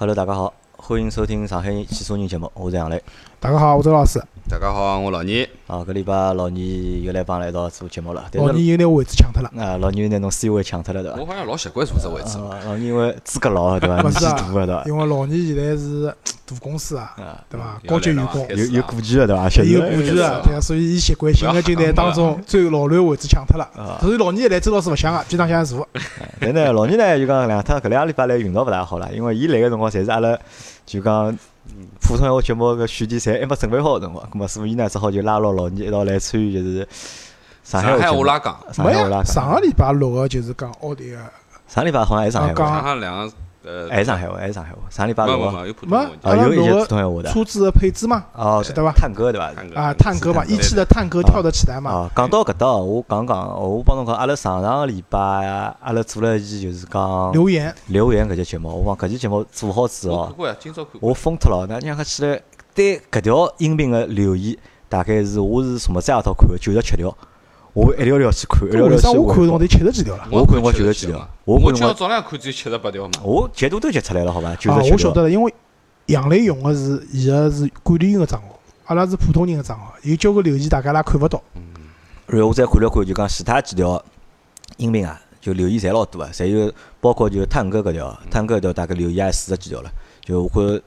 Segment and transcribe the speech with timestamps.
[0.00, 3.02] Hello，大家好，欢迎收听上海汽车人节目，我是杨磊。
[3.40, 4.22] 大家好，我周老师。
[4.48, 5.42] 大家好，我老倪。
[5.66, 8.24] 啊，搿礼拜老倪又来帮阿拉一道做节目了。
[8.34, 9.50] 老倪又拿位置抢脱了。
[9.60, 11.18] 啊，老倪又拿侬 C 位抢脱了，对伐？
[11.18, 12.38] 我好像老习惯坐这位置。
[12.38, 13.96] 老倪因为资格老，对伐？
[14.08, 14.84] 年纪大对伐？
[14.86, 16.14] 因为老倪现在是
[16.48, 17.14] 大公司啊，
[17.50, 17.80] 对伐？
[17.86, 19.42] 高级员工，有有股权的，对伐？
[19.64, 23.98] 有顾忌了，对啊，所以伊习惯性个就拿当中最老卵位置抢脱了。
[24.00, 25.86] 所以老倪一来，周老师勿想个，非常想坐。
[26.40, 30.38] 但呢，老倪呢就讲两趟搿两个礼拜来运道勿大好了，因为伊来个辰光，侪是阿拉
[30.86, 31.36] 就讲。
[32.00, 36.88] 普通闲话节目个选题侪还没准备好个辰光，咁么所以呢，只好就拉牢老倪一道来参与，就是
[37.62, 38.58] 上海话拉讲。
[38.72, 39.24] 上海话拉港。
[39.26, 41.18] 上个礼拜六个就是讲奥迪个。
[41.68, 42.82] 上礼拜好像还是上海话。
[42.82, 43.32] 上两个。
[43.68, 44.78] 呃，还是上海话，还是上海话。
[44.88, 45.50] 上礼拜录个。
[45.86, 47.30] 没，啊，有一些普通闲话的。
[47.30, 48.90] 车子的配置嘛，哦，晓得伐？
[48.92, 49.52] 探戈对伐？
[49.74, 51.90] 啊，探戈嘛，一汽的探戈跳得起来嘛。
[51.90, 60.34] 哦，讲到搿搭，我讲讲，我帮侬讲，阿拉上上个礼拜，阿拉做了一期就是讲留言，留言搿节节目，我讲搿期节目做好之后，
[61.00, 62.40] 我疯脱了，那让他起来
[62.74, 64.56] 对搿条音频个留言，
[64.88, 67.14] 大概是我是什么这样套看九十七条。
[67.78, 69.14] 我一条条去看，一条条去看。
[69.14, 70.26] 我看到得七十几条了。
[70.32, 71.28] 我看我九十几条。
[71.44, 73.12] 我今朝早浪看只有七十八条嘛。
[73.22, 74.56] 我截图都截出来了，好吧？
[74.58, 74.92] 九十七条。
[74.94, 75.54] 我晓得了，因为
[76.06, 81.40] 杨磊用的是伊个是管理员个账号，阿拉是普通人个账号，有交关留言大家拉看勿到。
[81.54, 81.62] 嗯。
[82.26, 84.04] 然后我再看了看，就讲其他几条
[84.78, 89.90] 音频啊，就留言侪老多啊，侪有包括就探哥搿条，探哥搿条大概留言也四十几条了。
[90.22, 90.82] 就我看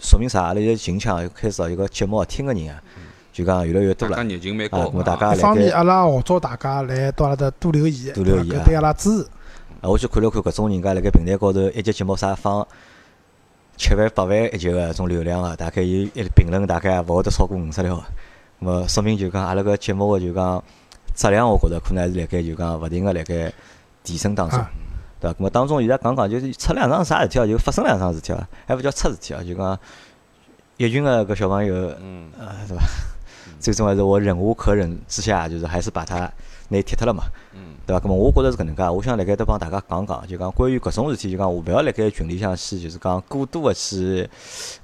[0.00, 0.42] 说明啥？
[0.44, 2.80] 阿拉现在近腔开始一个节目听个人啊。
[3.32, 9.28] 就讲越来越多了，啊，咁大家一方面阿拉号召大家来到阿拉搭多留言，多留言，对阿拉支持。
[9.80, 12.66] 啊，我去看了看搿种人家辣盖平台高头一集节目啥放
[13.76, 17.94] 七万八万一集个种流量个，大概有一评论大概勿会得超过五十条。
[17.96, 20.62] 咁么说明就讲阿拉搿节目个就讲
[21.14, 23.52] 质量，我觉着可能还是辣盖就讲勿停个辣盖
[24.02, 24.58] 提升当中，
[25.20, 25.38] 对伐？
[25.38, 27.46] 咁么当中现在讲讲就是出两桩啥事体啊？
[27.46, 28.46] 就发生两桩事体啊？
[28.66, 29.42] 还勿叫出事体啊？
[29.42, 29.78] 就讲
[30.76, 32.82] 一群个搿小朋友，嗯，啊，对伐？
[33.60, 36.20] 最终还是我忍无可忍之下，就是还是把它
[36.68, 38.00] 拿踢脱了嘛，嗯对伐？
[38.04, 44.28] 咁么我觉着是搿能介，我想辣盖搭帮大家讲讲，就讲关于搿种事体，就讲我勿要辣盖群里向去，就是讲过多个去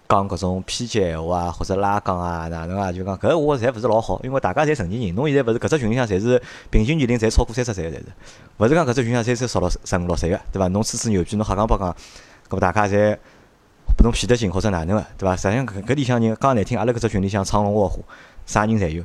[0.09, 2.93] 讲搿种偏激闲话啊，或者拉杠啊，哪能啊？
[2.93, 8.07] 就讲搿我侪勿是老好，因为大家侪成年人，侬现在勿是搿只群里向侪是平均年龄侪超过三十岁个，侪是，
[8.59, 10.69] 勿是讲搿只群里向侪是十六、十五六岁个，对伐？
[10.69, 11.95] 侬吹吹牛逼，侬瞎讲八讲，
[12.49, 13.17] 搿么大家侪
[13.97, 15.37] 拨侬骗得进或者哪能个，对伐？
[15.37, 18.05] 实际上搿搿里向人讲难听，阿拉搿只群里向藏龙卧虎。
[18.47, 19.05] 啥人侪有，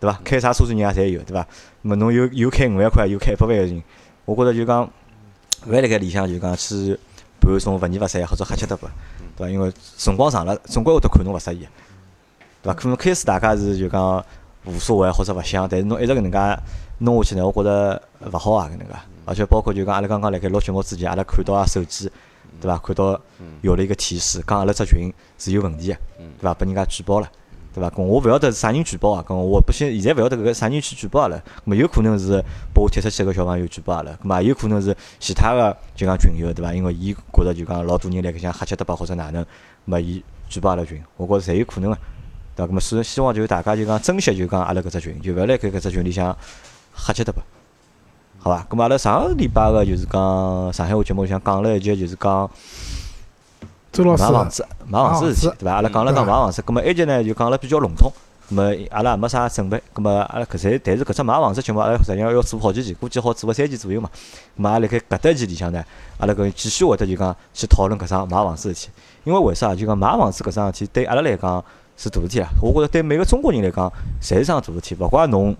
[0.00, 0.18] 对伐？
[0.24, 1.46] 开啥车子人也侪有，对伐？
[1.82, 3.82] 么侬有有开五万块，有开一百万个人，
[4.24, 4.88] 我觉着就讲，
[5.66, 6.98] 勿要辣盖里向就讲去
[7.40, 8.88] 盘种勿二勿三或者瞎七搭八，
[9.36, 9.50] 对伐？
[9.50, 11.66] 因为辰光长了，总归会得看侬勿适意，
[12.62, 12.74] 对伐？
[12.74, 14.24] 可能开始大家是就讲
[14.64, 16.62] 无所谓或者勿想，但是侬一直搿能介
[16.98, 18.94] 弄下去呢，我觉着勿好啊搿能介。
[19.24, 22.10] 而且包括就讲阿拉刚刚辣盖录节目之前，阿拉看到啊手机，
[22.60, 22.78] 对伐？
[22.78, 23.20] 看到
[23.62, 26.54] 有了一个提示，讲阿拉只群是有问题个，对伐？
[26.54, 27.28] 拨人家举报了。
[27.78, 27.92] 对伐？
[27.96, 29.24] 我勿晓得是啥人举报啊？
[29.28, 31.40] 我不现现在勿晓得搿个啥人去举报阿拉。
[31.66, 32.42] 咾有可能是
[32.74, 36.72] 把我踢出去个小朋友举报阿拉，咾么也有可能是其他个就讲群友对伐？
[36.74, 39.44] 因为伊觉着就讲老多人辣盖想瞎七搭八或者哪能，
[39.86, 41.98] 咾伊举报阿拉群，我觉着侪有可能个，
[42.56, 42.72] 对伐？
[42.72, 46.36] 咾么所以希望就大家就讲珍惜就讲阿拉搿只群，就勿要辣盖搿只群里向
[46.96, 47.42] 瞎七搭八，
[48.38, 48.66] 好伐？
[48.70, 52.50] 咾么阿拉上个礼拜个就是讲上海话节目里向讲了一节就是讲。
[53.96, 55.74] 买房子，买房子事体，对伐？
[55.74, 58.12] 阿拉讲了讲买房子，葛末埃集呢就讲了比较笼统，
[58.50, 64.08] 葛末阿拉也没啥准备，葛末阿拉搿只，但是搿只买房子节目，阿拉实际上要做好几期，估计好做个三期左右嘛。
[64.56, 65.82] 葛末阿拉辣盖搿搭期里向呢，
[66.18, 68.90] 阿拉搿继续会得就讲去讨论搿桩买房子事体，
[69.24, 69.74] 因为为啥？
[69.74, 71.64] 就讲买房子搿桩事体对阿拉来讲
[71.96, 72.48] 是大事体啊！
[72.62, 75.56] 我觉着对每个中国人来讲，侪是桩大事体，勿怪侬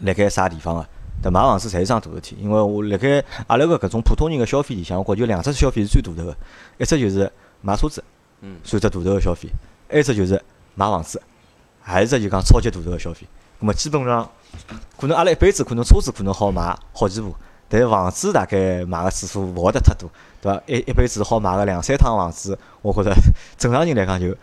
[0.00, 0.86] 辣盖啥地方个。
[1.24, 6.36] 对，买房子侪是桩大事体，因为我辣盖阿拉个搿种普通人个消费里向，我觉就两只消费是最大头个，
[6.76, 8.04] 一只就是买车子，
[8.42, 9.48] 嗯，算只大头个消费；，
[9.90, 10.34] 一只就是
[10.74, 11.22] 买房子，
[11.80, 13.26] 还一只就讲超级大头个消费。
[13.58, 14.30] 咁么基本上，
[15.00, 17.34] 可能阿拉一辈子可能车子可能好买好几部，
[17.70, 20.10] 但是房子大概买个次数勿会得太多，
[20.42, 20.62] 对伐？
[20.66, 23.14] 一一辈子好买个两三趟房子，我觉着
[23.56, 24.36] 正常人来讲就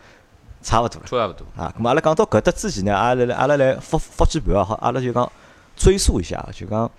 [0.62, 1.06] 差勿多了。
[1.06, 1.72] 差勿多啊。
[1.78, 5.30] 咁么阿拉讲到搿搭之前呢，阿拉来阿拉来复复几盘啊，好，阿拉就讲。
[5.76, 6.90] 追溯一下，就讲，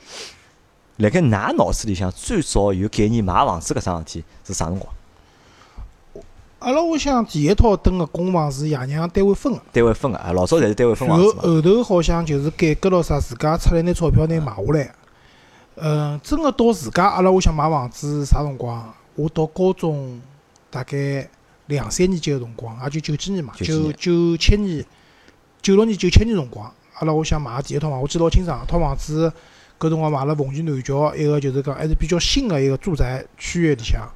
[0.98, 4.94] 辣盖㑚脑子里向最早有概念买房子搿桩事体是啥辰光？
[6.60, 14.96] 阿拉屋里向第一套蹲个公房是爷娘单位分个，单位分个啊，老早侪是单位分房子后后头好像就是改革了啥，自家出来拿钞票拿买下来。
[15.76, 18.94] 嗯，真个到自家阿拉屋里向买房子啥辰光？
[19.16, 20.22] 我到高中
[20.70, 21.28] 大概
[21.66, 24.86] 两三年级个辰光，也就九几年嘛，九九七年、
[25.62, 26.72] 九六年、九七年辰光。
[27.00, 29.32] 阿拉我想买第一套房，我记得老清爽，套房子
[29.80, 34.08] 搿辰光买了凤泉南桥一个就是讲还是比较新个一个住宅区域里向，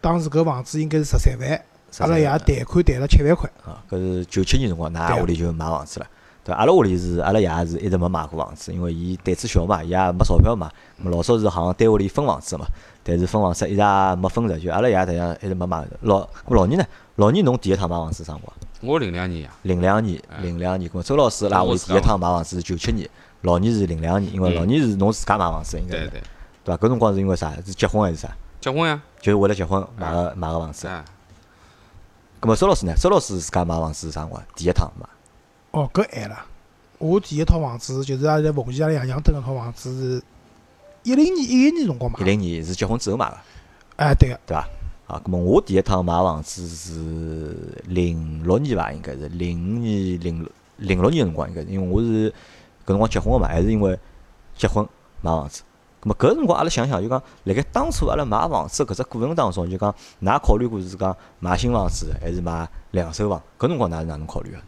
[0.00, 1.60] 当时搿房子应该是十三万，
[1.98, 3.50] 阿拉爷贷款贷了七万块。
[3.64, 6.06] 啊，搿是九七年辰光，㑚屋里就买房子了。
[6.44, 10.70] 对，阿拉屋里是阿拉爷是一直没买过房子，因为伊胆子小嘛，伊也没钞票嘛。
[11.04, 12.64] 咾老早是好像单位里分房子嘛，
[13.02, 15.84] 但是分房子一直也没分着，就阿拉爷实际上一直没买。
[16.02, 16.86] 老老年呢？
[17.16, 18.56] 老倪侬第一趟买房子啥辰光？
[18.86, 19.50] 我零两年呀。
[19.62, 20.90] 零两年，零两年。
[20.90, 23.08] 咾周老师拉屋里第一趟买房子是九七年，
[23.42, 26.22] 老倪是零两年，因为老倪是侬自家买房子应该是，对对。
[26.64, 26.86] 对伐？
[26.86, 27.52] 搿辰光是因为啥？
[27.56, 28.28] 是结婚还是啥？
[28.60, 29.02] 结婚呀。
[29.20, 30.86] 就是为了结婚买个买个房子。
[30.86, 31.04] 啊。
[32.40, 32.94] 咾么周老师呢？
[32.96, 34.42] 周老师自家买房子是啥辰光？
[34.54, 35.06] 第一趟买。
[35.72, 36.46] 哦，搿晚了。
[36.98, 40.22] 我第一套房子就是阿拉在奉贤阿拉爷娘蹲搿套房子是
[41.02, 42.18] 一零年一一年辰光买。
[42.20, 43.36] 一零年是结婚之后买个。
[43.96, 44.68] 哎，对个，对伐？
[45.06, 52.28] 啊，咁么我第一趟买房子是零六年伐，应该是零五年、零零六年辰光应该，因为我是
[52.84, 53.98] 搿辰光结婚个嘛，还是因为
[54.56, 54.84] 结婚
[55.22, 55.62] 买房子。
[56.02, 63.40] 咁么搿辰光阿拉想想，就讲辣盖当初阿拉买房子搿只过程当中，就讲㑚考虑过是讲买新房子还是买两手房？
[63.58, 64.58] 搿辰光㑚是哪能考虑个？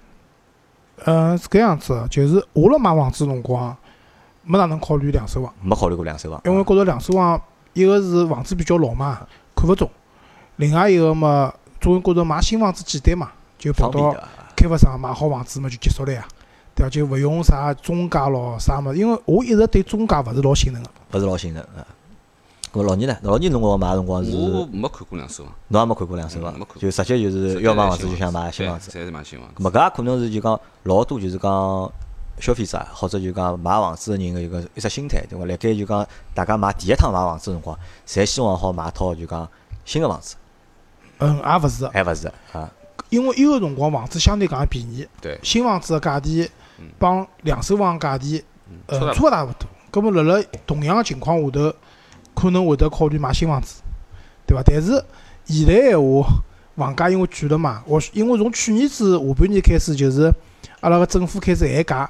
[1.04, 3.76] 嗯，是搿样子，就是我辣买房子辰光，
[4.44, 5.52] 没哪能考虑两手房。
[5.62, 7.40] 没考虑过两手房，因为觉着两手房，
[7.72, 9.88] 一个是房子比较老嘛，看勿中；
[10.58, 14.14] 另外一个嘛，总觉着买新房子简单嘛，就跑到
[14.54, 16.26] 开发商买好房子嘛就结束了呀，
[16.74, 16.90] 对伐？
[16.90, 20.90] 就勿用啥中介咯啥物事，因为我一直对中介勿是老信任个。
[21.12, 21.86] 勿是老信任啊。
[22.70, 23.16] 搿老年呢？
[23.22, 24.30] 老年辰光买辰光是？
[24.36, 25.54] 我没看过两手房。
[25.68, 26.54] 侬也没看过两手房？
[26.76, 28.90] 就直接就是要买房子就想买新房子。
[28.90, 29.62] 侪是买新房子。
[29.62, 31.90] 搿也可能是就讲老多就是讲
[32.40, 35.46] 消费者或者就讲买房子个人个一个一只心态，对伐？
[35.46, 39.48] 辣盖就讲大家买第一趟买房子个辰光，侪希望好买套就讲
[39.86, 40.36] 新个房子。
[41.18, 41.86] 嗯，也勿是。
[41.88, 42.70] 还勿是啊。
[43.10, 45.06] 因为有个辰光房子相对讲便宜。
[45.20, 45.38] 对。
[45.42, 46.48] 新房子个价钿
[46.98, 48.42] 帮两手房价钿
[48.86, 49.68] 呃差勿大勿多。
[49.90, 51.74] 搿么辣辣同样个情况下头。
[52.34, 53.82] 可能会得考虑买新房子，
[54.46, 54.62] 对伐？
[54.64, 55.04] 但是
[55.44, 56.28] 现在闲话，
[56.76, 60.32] 房价因为贵了嘛，我因为从去年子下半年开始，就是
[60.78, 62.08] 阿拉个政府开始限价，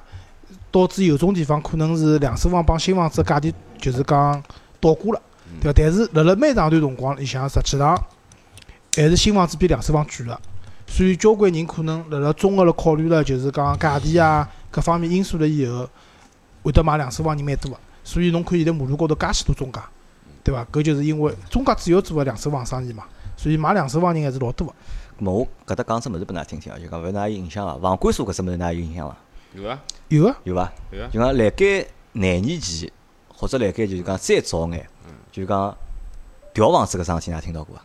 [0.70, 4.42] 导致有种地方可能是两手房帮新房子个价钿就是讲
[4.80, 5.22] 倒挂了，
[5.62, 5.74] 对伐？
[5.74, 7.98] 但是辣辣蛮长段辰光里向，实际上
[9.02, 10.40] 还是新房子比两手房贵了，
[10.86, 15.88] 所以交关人可能辣辣综合了考虑了，就是讲价钿啊各方面因素了以后，
[16.62, 19.80] 会得买两手房人蛮多个，所以侬看现在马路高头介许多中介。
[20.44, 20.66] 对伐？
[20.72, 23.04] 搿就是因为中介主要做个两手房生意嘛，
[23.36, 24.72] 所以买两手房人还是老多个。
[25.22, 27.78] 咾我搿搭讲只物事拨㑚听听啊，就讲勿㑚有影响伐？
[27.78, 29.16] 房管所搿只物事㑚有影响伐？
[29.54, 30.72] 有啊，有啊，有伐？
[30.90, 31.08] 有啊。
[31.12, 32.90] 就讲辣盖廿年前，
[33.28, 34.88] 或者辣盖就是讲再早眼，
[35.30, 35.76] 就讲
[36.54, 37.82] 调房子搿桩事体，㑚听到过伐？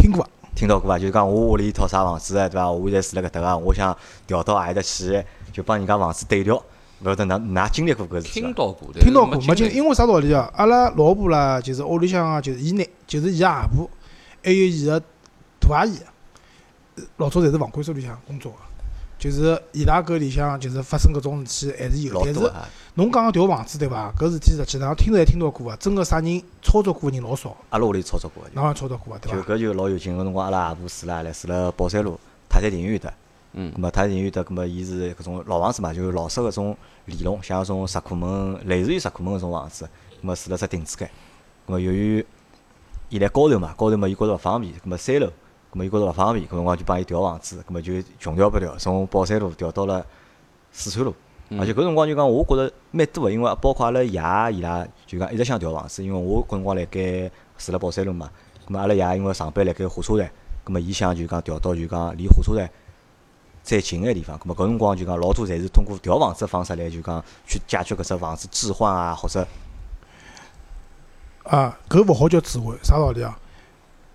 [0.00, 0.98] 听过，听到过伐？
[0.98, 2.70] 就是讲我屋里一套啥房子，对伐？
[2.70, 3.94] 我现在住辣搿搭个，我想
[4.26, 6.56] 调到何里搭去，就帮人家房子对调。
[7.02, 10.50] 勿晓得㑚㑚经历过搿事体听到过，听到过，没经，因为啥道理啊？
[10.54, 13.88] 阿拉老婆啦，就是屋里向啊，就是伊奶，就是伊个婆，
[14.42, 15.00] 还有伊个
[15.60, 15.98] 大阿姨，
[17.16, 18.58] 老早侪是房管所里向工作个，
[19.20, 22.40] 就是伊拉搿里向就是发生搿种事体还是有，但是
[22.94, 24.10] 侬讲个调房子对伐？
[24.18, 27.54] 搿事体实际上听着也听到过个，真个啥人操作过个人老少。
[27.68, 29.36] 阿拉屋里操作过个，哪能操作过个对伐？
[29.36, 32.18] 就搿就老有劲个辰光，阿拉阿婆住辣来住辣宝山路
[32.48, 33.12] 泰山庭院搭。
[33.52, 36.74] 嗯，咁么泰山庭院搭，咁么伊是搿种老房子嘛，就老式搿种
[37.04, 39.84] 里弄，像搿种石库门，类似于石库门搿种房子，
[40.22, 41.06] 咁么住辣只亭子间。
[41.66, 42.24] 咁么由于
[43.10, 45.30] 伊辣高头嘛，高头嘛伊觉着勿方便，咁么三楼，
[45.72, 50.04] 咁么伊觉着勿方便，搿辰光就帮伊调房子，咁么就穷调不调，从宝山路调到了
[50.72, 51.14] 四川路。
[51.58, 54.10] 而且搿辰光就讲，我觉着蛮多个，因为包括阿拉爷
[54.56, 58.30] 伊拉就讲一直想调房子，因为我搿辰光辣盖住辣宝山路嘛，
[58.66, 60.30] 咁么阿拉爷因为上班辣盖火车站，
[60.64, 62.70] 咁么伊想就讲调到就讲离火车站。
[63.62, 69.46] 再近个地方，咁么搿辰光就讲老多侪是通过调房子个方式来就讲去解决搿只房子置换啊，或者
[71.44, 73.38] 啊，搿勿好叫置换，啥道理啊？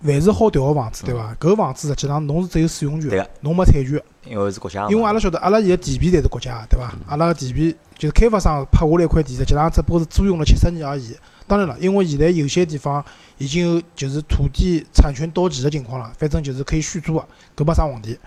[0.06, 1.36] 凡是好调个房子，对伐？
[1.40, 4.02] 搿房子实际上侬是只有使用权，侬没产权。
[4.26, 4.88] 因为是国家。
[4.90, 6.94] 因为阿拉晓得，阿拉现在地皮侪是国家，对伐？
[7.08, 11.16] 阿拉个地皮就是开发商拍下来一块地，实际上只不过是租用了七十年而已。
[11.48, 13.04] 当然了，因为现在有些地方
[13.38, 18.18] 已经有就是土地产权到期的情况了，反正就是可以续租个，搿没啥问题。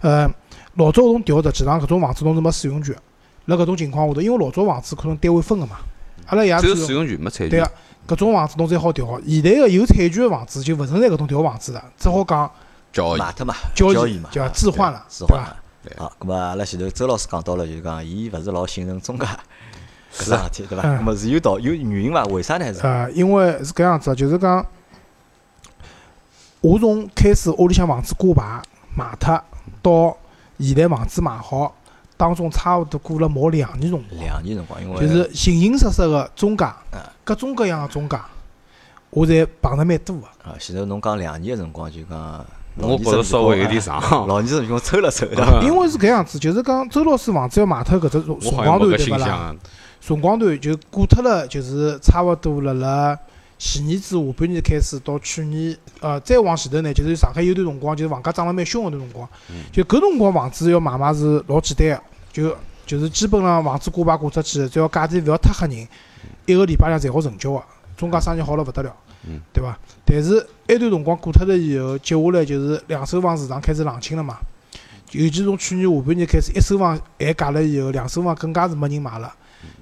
[0.00, 0.28] 呃。
[0.74, 2.94] 老早种调实际上搿种房子侬是没使用权，
[3.46, 5.78] 辣搿种情况下头，因为老早房子可能单位分个嘛，
[6.28, 7.50] 阿拉爷只有使用权没产权。
[7.50, 7.70] 对个，
[8.06, 9.20] 搿种房子侬才好调。
[9.26, 12.50] 现在个有产权个房子就勿存在搿种调房子了，只好讲
[12.92, 15.56] 交易，买脱嘛，交易嘛，叫置换了，置换了。
[15.96, 19.26] 好，咁么阿拉前头周老师讲到了，就是讲伊勿是老信任中介
[20.14, 20.86] 搿桩事体，对伐？
[20.86, 22.24] 咁么是有道有原因伐？
[22.24, 22.72] 为啥呢？
[22.74, 24.64] 是啊，因为是搿样子，就是讲
[26.60, 28.62] 我从开始屋里向房子挂牌
[28.94, 29.42] 卖脱
[29.82, 30.16] 到。
[30.60, 31.72] 现在房子买好，
[32.18, 34.20] 当中差勿多过了毛两年辰光。
[34.20, 36.66] 两年辰光，因为就是形形色色个中介，
[37.24, 38.18] 各种各样个中介。
[39.08, 40.26] 我侪碰着蛮多个。
[40.44, 42.44] 啊，前头侬讲两年个辰光就讲，
[42.76, 43.98] 我觉着稍微有点长。
[44.26, 45.26] 老年子面孔抽了抽？
[45.62, 49.56] 因为是搿样子，就是讲周老师房子要卖脱搿只辰光段对勿啦？
[50.00, 53.18] 辰光段就过脱了，就是差勿多辣辣
[53.58, 59.28] 前年子下半年开始到去年，呃，再往前头呢，就是上海有段辰光，就是房价涨了蛮凶个段辰光。
[59.72, 65.88] 就搿辰光房子要买卖是老简单个，就就是基本上房子挂牌挂出去，只要价钿勿要太吓人，
[66.46, 67.62] 一个礼拜两侪好成交个，
[67.96, 68.94] 中介生意好了勿得了
[69.26, 69.76] 嗯，对伐？
[70.04, 70.38] 但是
[70.68, 74.38] 埃段辰光过脱了以后，接下来就是两手房市场开始冷清了嘛。
[75.10, 79.34] 尤其从去年下半年开始，一手房限价了以后，两手房更加是没人买了。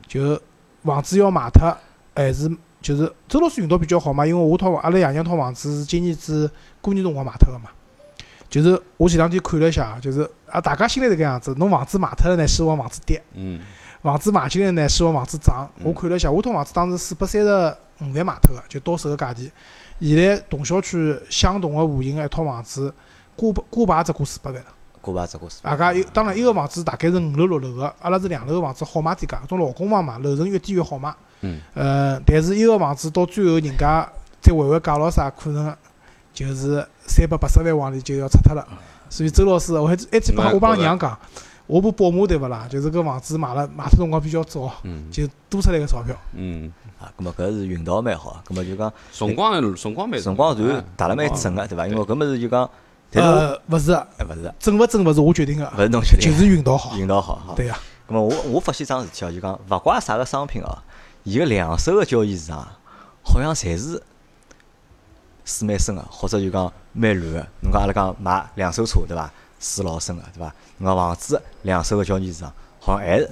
[0.08, 0.40] 就
[0.82, 1.76] 房子要卖脱，
[2.14, 2.48] 还是
[2.86, 6.48] 就是周老师运道比较好嘛，因为我套阿拉爷娘套房子是今年子
[6.80, 7.68] 过年辰光买脱个嘛。
[8.48, 13.60] 就是我前两天看了一下，就是啊，大家心里是搿样子，侬房子卖脱了呢，希望房子跌；嗯，
[14.02, 15.68] 房子买进来呢，希望房子涨。
[15.78, 17.48] 嗯我看了一下，我套房子当时四百三十
[18.02, 19.50] 五万买脱个，就到手个价钿。
[20.00, 22.94] 现在同小区相同个户型个一套房子，
[23.34, 24.68] 挂挂牌只挂四百万了。
[25.00, 25.60] 过吧只过是。
[25.62, 31.12] 大家有当然一个房子大概是五楼六楼个，阿拉是两楼个房子好卖点介，种老公房嘛，楼层越低越好卖。
[31.40, 31.60] 嗯。
[31.74, 34.08] 呃，但是一个房子到最后人家
[34.40, 35.76] 再还还价咾啥，可能
[36.32, 38.66] 就是三百八十万往里就要拆脱了。
[39.08, 41.16] 所以周老师，我还还去帮我帮拉娘讲，
[41.66, 42.66] 我部宝马对勿啦？
[42.68, 46.14] 就是搿房子买了买脱辰光比较早，嗯就多出来个钞票。
[46.34, 51.86] 嗯，啊，葛末搿是运道蛮好，葛末就讲辰光辰光蛮辰光段哎打了蛮准个，对伐？
[51.86, 52.68] 因为搿物事就讲，
[53.10, 56.96] 但是我呃，勿是，哎勿是，准勿准勿是我决定个，勿是侬决定的，就是运道好。
[56.98, 57.54] 运道好哈。
[57.54, 57.78] 对呀，
[58.08, 60.78] 咁么我我发现桩事体哦，就讲勿怪啥个商品哦，
[61.26, 62.64] 伊个两手个交易市场
[63.24, 64.00] 好像侪是
[65.44, 67.46] 水蛮深个，或者就讲蛮乱个。
[67.62, 69.28] 侬讲阿拉讲买两手车对伐？
[69.58, 70.54] 水老深个对伐？
[70.78, 73.28] 侬讲房子两手个交易市场好像还是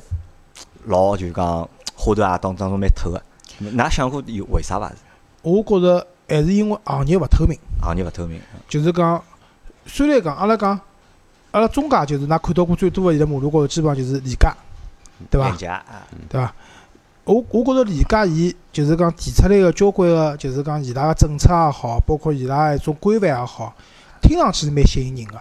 [0.86, 3.22] 老就讲花头啊当当中蛮透个。
[3.60, 4.90] 㑚想过有为啥伐？
[5.42, 7.56] 我觉着还是因为行业勿透明。
[7.80, 9.22] 行业勿透明，就是讲，
[9.86, 10.80] 虽然讲阿拉讲，
[11.52, 14.52] 阿拉中介就是㑚看到过最多个，现在马路高头基本上就是理价，
[15.30, 15.58] 对伐廉？
[15.58, 16.52] 价啊，对伐？
[17.25, 23.75] 我我觉着理解伊就是讲提出来个交关个，就是讲伊拉个政策也好，包括伊拉一种规范也好，
[24.21, 25.40] 听上去是蛮吸引人个。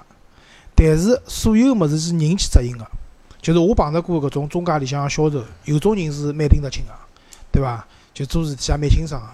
[0.75, 2.87] 但是所有物事是人去执行个，
[3.41, 6.91] 就是我碰着过搿种中介里向个销售，有种人是蛮拎得清个，
[7.51, 7.85] 对伐？
[8.13, 9.27] 就做事体也蛮清爽个，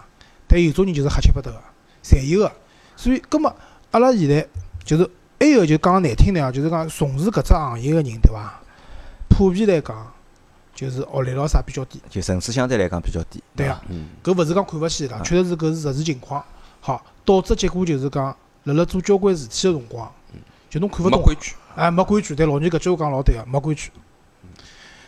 [0.48, 1.62] 但有种人就是瞎七八搭个，
[2.04, 2.52] 侪有个。
[2.96, 3.56] 所以，葛末
[3.92, 4.46] 阿拉现在
[4.84, 8.60] 就是还有就讲难听点啊，就是讲从事搿只行业个人，对伐？
[9.30, 10.12] 普遍来讲，
[10.80, 12.02] 就是学历咯啥比较低。
[12.10, 13.40] 就层次相对来讲比较低。
[13.40, 16.42] 伐对啊，嗯，搿勿是讲看勿起伊拉，啊确实是搿是实时情况。
[16.80, 18.34] 好，导致结果就是讲，
[18.64, 20.10] 辣辣做交关事体个辰光，
[20.70, 21.56] 就侬看勿懂，没规矩。
[21.76, 22.34] 哎，没规矩。
[22.34, 23.92] 对，老倪搿句话讲老对个，没规矩。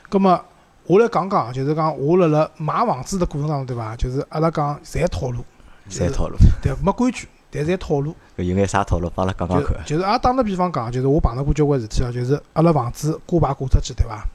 [0.10, 0.44] 葛末
[0.88, 3.96] 我来讲讲，就是讲我辣辣买房子的过程当中，对伐？
[3.96, 5.46] 就是阿拉讲侪套路，
[5.90, 8.14] 侪套路，对，没规矩，但是侪套路。
[8.38, 9.10] 搿有眼啥套路？
[9.16, 9.78] 帮阿拉讲讲看。
[9.86, 14.28] 就是也打个比方讲，就是我碰到过交关事体啊，就是阿拉房子挂牌挂出去，对伐？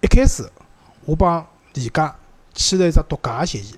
[0.00, 0.48] 一开始
[1.04, 2.14] 我帮李家
[2.54, 3.74] 签了一只独家协议，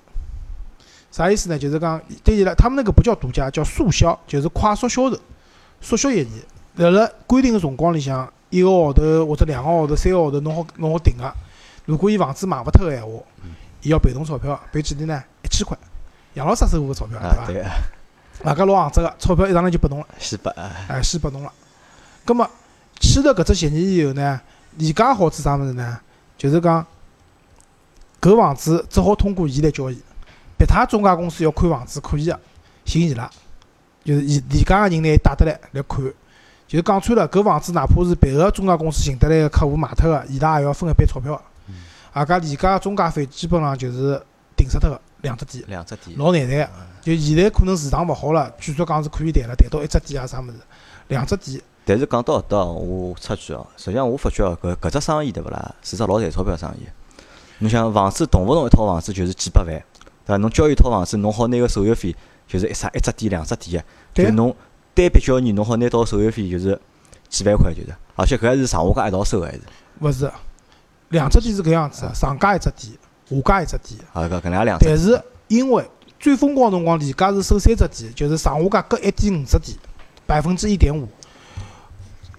[1.11, 1.59] 啥意思呢？
[1.59, 5.19] 就是讲对伊拉，他们那个不叫独家，叫速销，就是快速销售，
[5.81, 6.29] 速销协议。
[6.75, 11.31] 辣辣规定个辰光里向，一个号头或者两个号头、三个号头，侬好侬好定个。
[11.85, 13.11] 如果伊房子卖勿脱个闲话，
[13.81, 15.23] 伊要赔偿钞票，赔几钿呢？
[15.43, 15.77] 一千块，
[16.33, 17.61] 杨老师收个钞票，啊，对伐？
[17.61, 17.69] 对个，
[18.45, 20.07] 外加老行只个，钞票一上来就拨侬了。
[20.17, 21.53] 西北啊，哎，先拨侬了。
[22.25, 22.49] 葛末
[22.99, 24.41] 签了搿只协议以后呢，
[24.77, 25.99] 李家好处啥物事呢？
[26.37, 26.85] 就是讲
[28.21, 29.97] 搿房子只好通过伊来交易，
[30.57, 32.39] 别他中介公司要看房子可以个，
[32.85, 33.29] 寻伊拉，
[34.03, 35.99] 就是伊李家个人拿伊带得来来看。
[36.65, 41.41] 就是讲穿了，搿房子哪怕是别个中介公司寻得来个客户卖脱个，伊拉也要分一笔钞票个。
[42.19, 44.19] 啊，搿李家个中介费基本上就是
[44.55, 45.63] 定死脱个两只点。
[45.67, 46.69] 两只点，老难谈个。
[47.01, 50.53] 就现在可能市场勿好了，据说讲是可以谈了，谈到一只点啊啥物事，
[51.09, 51.61] 两只点。
[51.85, 56.87] 但是讲到搿搭哦，我插句哦，实际上我发觉哦，搿搿只生意对勿啦，是只老赚钞票生意。
[57.59, 59.67] 侬想房子动勿动一套房子就是几百万，
[60.25, 60.37] 对伐？
[60.37, 62.15] 侬交一套房子，侬好拿个手续费
[62.47, 64.55] 就是一啥一只点两只点个，对啊就侬
[64.93, 66.79] 单笔交易侬好拿到手续费就是
[67.29, 69.61] 几万块就是，而且搿还是上下价一道收个还是，
[69.99, 70.31] 勿是，
[71.09, 72.93] 两只点是搿样子的，上家一只点，
[73.29, 73.99] 下家一只点。
[74.13, 75.85] 啊搿搿能介两只但是因为
[76.19, 79.77] 最疯狂的辰光，李家是收三只点，就是上下价各一点五只点，
[80.25, 81.07] 百分之一点五。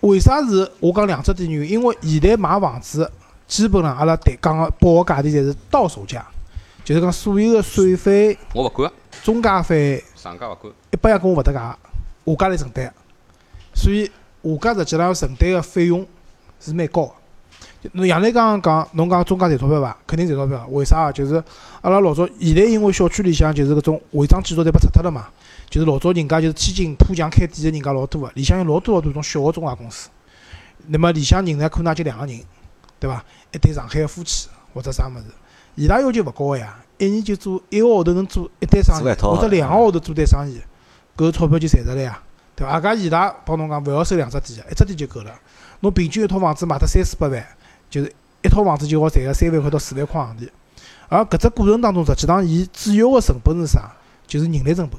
[0.05, 1.71] 为啥是我讲两只点原因？
[1.71, 3.11] 因为现在买房子
[3.47, 6.25] 基本上阿拉谈讲个报个价钿侪是到手价，
[6.85, 8.91] 就是讲所有个税费、我勿管，
[9.23, 10.73] 中介费，上家勿管。
[10.93, 11.79] 一百样跟我勿搭界，下
[12.39, 12.93] 家来承担。
[13.75, 14.05] 所以
[14.43, 16.07] 下家实际上要承担个费用
[16.61, 17.13] 是蛮高个。
[17.93, 19.97] 侬杨澜刚刚讲，侬讲中介赚钞票伐？
[20.07, 20.67] 肯定赚钞票。
[20.71, 21.13] 为啥啊？
[21.13, 21.43] 就是
[21.81, 25.29] 阿拉老早现在因为小区里向就是搿种违章建筑侪被拆脱了嘛，
[25.75, 30.09] 就是老早人家就是天津铺墙开店个人家老多个，里向有老多老多种小个中介公司。
[30.87, 32.41] 那么里向人呢，可能也就两个人，
[33.01, 33.25] 对伐？
[33.51, 35.25] 一对上海个夫妻或者啥物事，
[35.75, 40.61] 伊拉要求勿高个呀，一年就做一个号头能做一单生意，或者两个号头做单生意，
[41.17, 42.23] 搿钞票就赚着了呀，
[42.55, 42.75] 对伐？
[42.75, 45.35] 外加伊拉帮侬讲勿要收两只店个，一只店就够了。
[45.81, 47.45] 侬平均一套房子卖脱三四百万，
[47.91, 50.49] 就是一套房子就好赚个三万块到四万块行钿。
[51.09, 53.91] 而搿只过程当中，实际上伊主要个成本是啥？
[54.29, 54.99] 就是人力成本，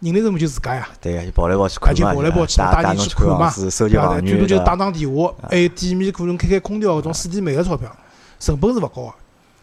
[0.00, 0.88] 人力成本就自家呀。
[1.00, 4.08] 对个，就跑来跑去看嘛，跑来跑去带带侬带人去看嘛对伐？
[4.08, 7.90] 房源，最多就打打电话，还有店面可能开开空调搿种水电煤个钞票，
[8.38, 9.14] 成本是勿高个。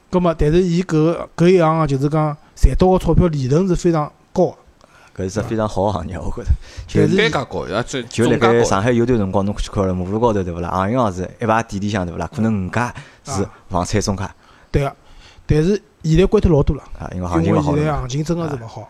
[0.10, 4.56] 葛末，但是伊搿搿一行个就是讲赚到个钞票利润是非常高个。
[5.16, 6.50] 搿是只非常好个行业，我觉着。
[6.88, 8.38] 就但是单价高，呀，这就辣。
[8.38, 10.70] 盖上海有段辰光，侬去看了马路高头对勿啦？
[10.70, 12.28] 行行是一排店里向对勿啦？
[12.36, 12.92] 可能五家
[13.24, 14.24] 是啊房产中介
[14.72, 14.96] 对个，
[15.46, 17.92] 但是现在关脱老多了，啊，因为行情勿好现在。
[17.94, 18.90] 行情真个是勿好，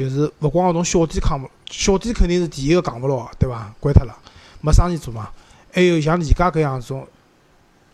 [0.00, 3.70] 就是勿光搿种小店扛勿，小店肯定是第一个扛勿牢，对伐？
[3.78, 4.16] 关脱了，
[4.62, 5.28] 没生意做嘛。
[5.70, 7.06] 还有像李家搿样种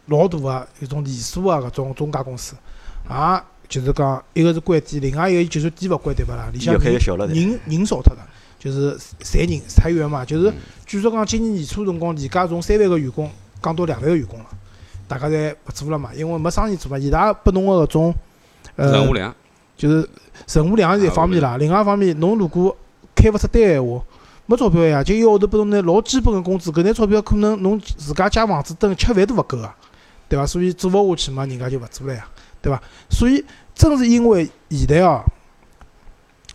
[0.07, 2.55] 老大个一种连锁个搿种中介公司，
[3.11, 6.49] 也就是讲一个是关店，另外一个就算店勿关对勿啦？
[6.53, 6.95] 里向人
[7.29, 8.25] 人人少脱了，
[8.57, 10.55] 就是裁人裁员嘛，就是嗯
[10.87, 13.29] 据说讲今年年初辰光，李家从三万个员工
[13.61, 14.47] 降到两万个员工了，
[15.09, 18.15] 大家侪勿做了嘛，因为没生意做嘛，伊拉拨侬个搿种
[18.77, 19.35] 呃任务量，
[19.77, 20.09] 就是
[20.49, 22.75] 任务量是一方面啦，另外一方面，侬如果
[23.15, 24.03] 开勿出单闲话，
[24.47, 29.75] 没钞票呀，就一个号头拨侬拿老基本个工资，搿眼钞票可能侬自家借房子等吃饭都勿够啊，
[30.29, 30.47] 对伐？
[30.47, 32.27] 所以做勿下去嘛，人家就勿做了呀，
[32.63, 32.81] 对伐？
[33.11, 35.21] 所以正是因为现在哦，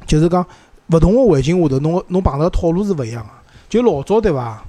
[0.08, 0.46] 就是讲
[0.88, 3.30] 勿同个环境下头，侬个侬碰到个套路是勿一样个。
[3.70, 4.64] 就老早对伐？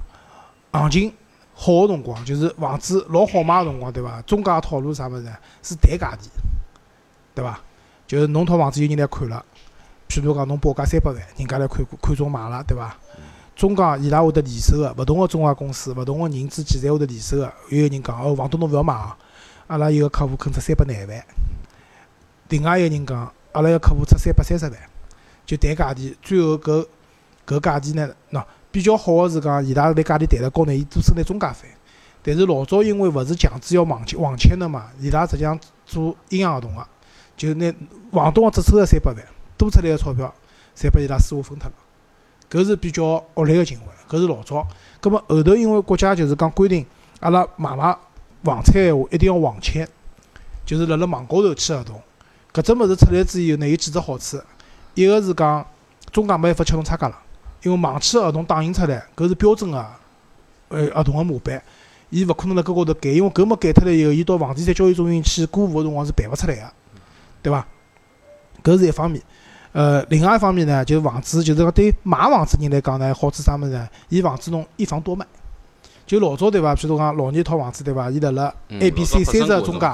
[0.71, 1.13] 行情
[1.53, 4.21] 好个辰光，就是房子老好卖个辰光，对伐？
[4.23, 5.31] 中介个套路啥物事呢？
[5.61, 6.27] 是抬价钿，
[7.35, 7.59] 对伐？
[8.13, 9.43] 就是侬套房子有人来看了，
[10.07, 12.95] 譬如讲侬报价三百万，人家来看过看中买了，对伐？
[13.55, 17.51] 中介伊拉会得联手个，勿同个中介公司，勿同个人之间侪会得联手个。
[17.69, 19.17] 有个人讲哦，房东侬勿要买啊，
[19.65, 21.25] 阿拉一个客户肯出三百廿万，
[22.49, 24.73] 另外一个人讲阿拉一个客户出三百三十万，
[25.43, 26.85] 就谈价钿，最后搿
[27.47, 31.67] 搿价钿呢，喏比较好个是讲伊拉拿价钿谈得高呢，伊多收点中介费。
[32.21, 36.87] 但是老早因为勿是强制要网签网签的嘛，伊拉实际上做阴阳合同个，
[37.35, 37.73] 就拿
[38.13, 39.17] 房东只收了三百万，
[39.57, 40.33] 多出来个钞票，
[40.75, 41.75] 侪拨伊拉私下分脱了。
[42.49, 44.67] 搿是比较恶劣个行为，搿是老早。
[45.01, 46.85] 葛末后头因为国家就是讲规定，
[47.19, 47.97] 阿拉买卖
[48.43, 49.87] 房产闲话一定要网签，
[50.63, 51.99] 就是辣辣网高头签合同。
[52.53, 54.39] 搿只物事出来之后呢，有几只好处，
[54.93, 55.65] 一个是讲
[56.11, 57.17] 中介没办法吃侬差价了，
[57.63, 59.85] 因为网签合同打印出来，搿是标准个
[60.67, 61.59] 呃合同个模板，
[62.11, 66.71] 伊勿可能辣搿高头改，因为搿么改脱了以后，伊到房地产交易中心去过户个辰光是办勿出来个，
[67.41, 67.65] 对伐？
[68.63, 69.21] 搿是一方面。
[69.73, 73.89] 呃，另外一方面呢，就是房子，就是讲对买房子人来讲呢，好处啥物事呢？
[74.09, 75.25] 伊房子侬一房多卖，
[76.05, 76.75] 就老早对伐？
[76.75, 78.09] 譬如讲老年一套房子对伐？
[78.11, 79.91] 伊辣辣嗯 A、B、C 三只中介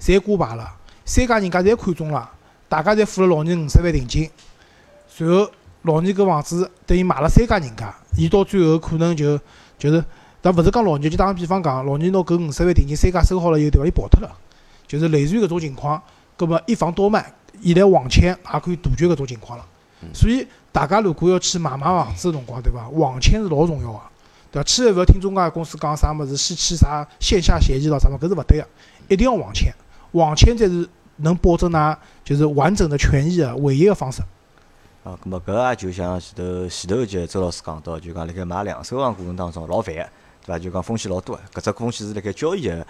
[0.00, 0.68] 侪挂牌了，
[1.04, 2.28] 三家人家侪看中了，
[2.68, 4.28] 大家侪付了老年五十万定金，
[5.06, 5.48] 随后
[5.82, 9.38] 老年搿房子等于买了三家人家，伊到最后可能就
[9.78, 10.04] 就是，
[10.40, 13.86] 但勿是讲老年，就打个比方讲，老年拿搿五十万定金三家收好了以后，对伐？
[13.86, 14.28] 伊跑脱了，
[14.88, 16.02] 就是类似于搿种情况，
[16.36, 19.64] 葛末一房多卖，现在网签也可以杜绝搿种情况了。
[20.12, 22.88] 所以大家如果要去买卖房子个辰光，对伐？
[22.88, 24.00] 网签是老重要个，
[24.50, 24.64] 对伐？
[24.64, 28.66] 千万勿要听中介公司讲啥物事，先签啥线下协议咯啥物事，搿是勿对个，
[29.08, 29.72] 一定要网签，
[30.10, 34.22] 网签才是能保证㑚就是完整的权益个唯一个方式。
[35.04, 40.02] 啊，咁么搿也就像前头前头一节周老师讲到，就讲辣盖买两手房过程当中老烦个，
[40.44, 40.58] 对伐？
[40.58, 42.84] 就讲风险老多个，搿只风险是辣盖交易个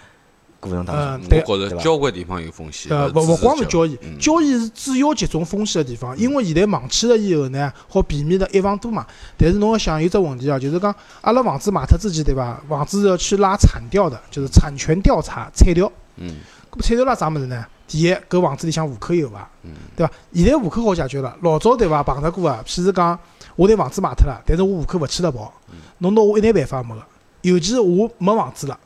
[0.69, 2.91] 过程当中，嗯对我觉着交关地方有风险。
[2.91, 9.05] 呃，勿勿勿光是交易，嗯交易是主要集中风险个地方，因为现在网签了以后呢，好避免了一房多嘛。
[9.37, 12.61] 但是侬要想有只问题啊，就是讲阿拉房子卖脱之前，对伐？
[12.67, 15.91] 房子是要去拉产调的，就是产权调查、产调。
[16.17, 16.37] 嗯
[16.71, 17.65] 搿么产调拉啥物事呢？
[17.87, 19.47] 第一，搿房子里向户口有伐？
[19.63, 20.11] 嗯对伐？
[20.33, 22.01] 现在户口好解决了，老早对伐？
[22.01, 23.19] 碰着过啊，譬如讲，
[23.55, 25.53] 我拿房子卖脱了，但是我户口勿签了跑，
[25.99, 27.03] 侬拿我一眼办法也没个。
[27.41, 28.79] 尤其是我没房子了，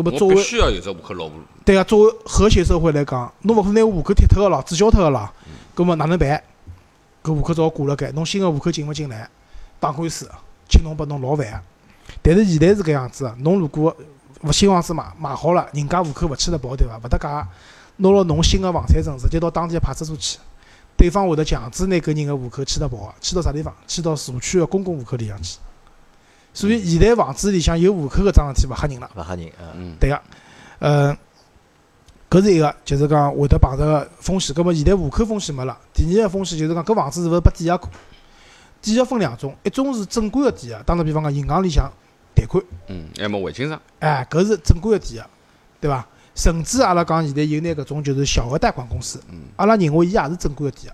[0.00, 1.38] 搿么作为我必须要有只户口老婆。
[1.64, 5.30] 对个，作为和谐社会来讲，侬勿可能拿户口踢脱个咯，注销脱个咯，
[5.76, 6.42] 搿么哪能办？
[7.22, 9.28] 搿户口只好挂辣盖，侬新个户口进勿进来，
[9.78, 10.30] 打官司，
[10.70, 11.60] 请侬拨侬老烦个。
[12.22, 13.94] 但是现在是搿样子个，侬如果
[14.42, 16.98] 勿新房子买买好了，人家户口勿迁得跑，对伐？
[17.04, 17.28] 勿搭界，
[17.96, 20.38] 拿了侬新个房产证，直接到当地个派出所去，
[20.96, 23.74] 对方会得强制拿搿人个户口迁得跑个，迁到啥地方？
[23.86, 25.58] 迁到社区个公共户口里向去。
[26.52, 29.10] 所以现在房子里向有户口搿桩事体勿吓人了。
[29.16, 29.72] 勿吓人啊。
[29.74, 30.20] 嗯对个，
[30.80, 31.16] 嗯，
[32.28, 34.54] 搿是一个，就是讲会得碰着个风险。
[34.54, 35.78] 葛末现在户口风险没了。
[35.92, 37.88] 第二个风险就是讲搿房子是勿是拨抵押过？
[38.82, 41.92] 抵押分两种，一种是正规个抵押，打个比方讲，银行里向
[42.34, 43.78] 贷款，嗯，还没还清爽。
[43.98, 45.26] 哎，搿是正规个抵押，
[45.80, 46.06] 对伐？
[46.34, 50.92] 甚至阿拉讲现在有眼搿种就是小额贷款公司，嗯，阿拉认为伊也是正规个抵押，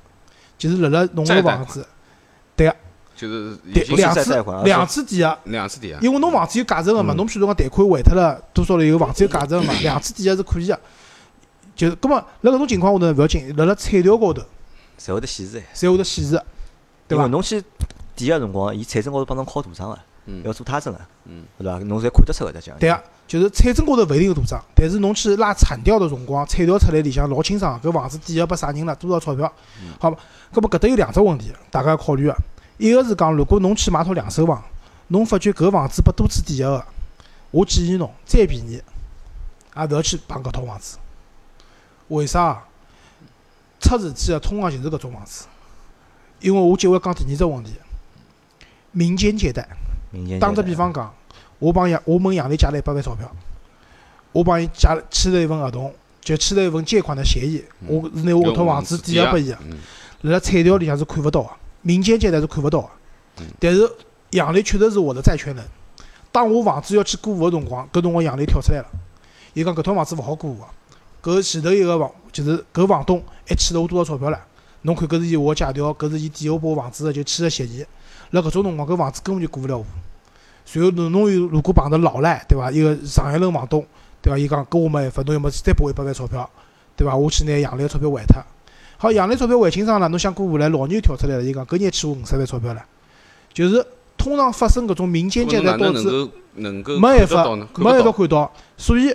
[0.59, 1.87] 就是辣辣侬个房子，
[2.57, 2.75] 对个，
[3.17, 5.99] 就是已对经两次两次抵押，两次抵押。
[6.01, 10.79] 因为侬房子有价值个嘛，嗯侬譬如讲贷款还脱了多少了以后，房子有价值个嘛，两次抵押是可以个。
[11.75, 14.43] 就是，葛末辣搿种情况下头勿要紧，辣辣彩条高头
[14.99, 16.43] 侪会得显示，侪会得显示，
[17.07, 17.27] 对伐？
[17.27, 17.63] 侬去
[18.15, 21.79] 抵押辰光，伊财政高头帮侬敲图章个，嗯要做他证个，嗯，对伐？
[21.81, 22.79] 侬侪看得出个的，这样。
[22.81, 29.53] 对个，就是财政高头勿一定有图章，但是侬去拉产调的辰光，彩条出来里向老清爽，搿房子抵押拨啥人了，多少钞票，
[29.99, 30.17] 好伐？
[30.55, 32.37] 葛末搿搭有两只问题，大家要考虑个。
[32.79, 34.63] 一个是讲，如果侬去买套两手房，
[35.09, 36.85] 侬发觉搿房子拨多次抵押个，
[37.51, 38.83] 我建议侬再便宜，
[39.77, 40.99] 也勿要去碰搿套房子。
[42.09, 42.43] 为啥？
[42.43, 42.65] 啊？
[43.79, 45.47] 出事体个通常就是搿种房子，
[46.41, 47.73] 因为我接下来讲第二只问题，
[48.91, 49.69] 民间借贷。
[50.11, 51.15] 民间打只借贷比方讲，
[51.59, 53.31] 我帮杨，我问杨磊借了一百万钞票，
[54.33, 59.59] 我帮伊借了签了一份合同，就签了一份借款的协议，我是拿我搿套房子抵押拨伊个，
[60.23, 61.51] 辣彩条里向是看勿到个，
[61.87, 62.89] 民间借贷是看勿到个
[63.39, 63.47] 嗯。
[63.61, 63.89] 但是
[64.31, 65.65] 杨磊确实是我的债权人，
[66.33, 68.87] 当我房子要去过户个辰光，搿辰光杨磊跳出来了，
[69.55, 70.59] 伊讲搿套房子勿好过户
[71.23, 74.41] 个，搿前头一个房就是搿房东还欠了我多少钞票了？
[74.83, 77.87] 侬看搿是伊我借条，搿是伊抵押拨我房子个就签个协议，
[78.33, 79.85] 辣搿种辰光搿房子根本就过勿了户。
[80.65, 82.71] 随后侬侬又如果碰着老赖，对伐？
[82.73, 83.87] 一个上一轮房东，
[84.21, 84.37] 对伐？
[84.37, 86.51] 伊讲搿我没办法，侬要么再拨我一百万钞票，
[86.97, 87.15] 对伐？
[87.15, 88.43] 我去拿杨磊个钞票还脱。
[88.99, 92.83] 好，杨磊钞票还清爽了，侬想过户来，老牛跳出来了，伊讲搿年欠我五十万钞票了。
[93.53, 98.51] 就是通常发生搿种民间借贷导致能够能够没办法没办法看到。
[98.77, 99.15] 所以，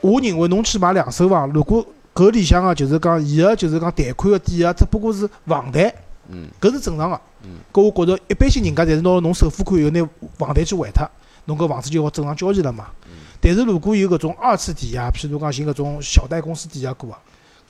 [0.00, 5.94] 我认为侬去买两手房，如果搿里向个就是讲伊个就是讲贷款个抵押只不过是房贷，
[6.30, 7.58] 嗯搿是正常个嗯。
[7.72, 11.06] 搿我觉着一般性人家侪是拿侬首付款以后拿房贷去还脱，
[11.44, 12.86] 侬搿房子就好正常交易了嘛。
[13.04, 13.10] 嗯
[13.42, 17.18] 但是如果有搿种二次抵押，譬如讲寻搿种小贷公司抵押过啊，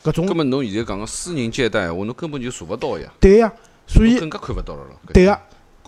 [0.02, 3.52] 搿种根本侬现在讲个私人借贷，话侬根本就查勿到呀，对呀，
[3.86, 4.98] 所以更加看勿到了咯。
[5.12, 5.40] 对个，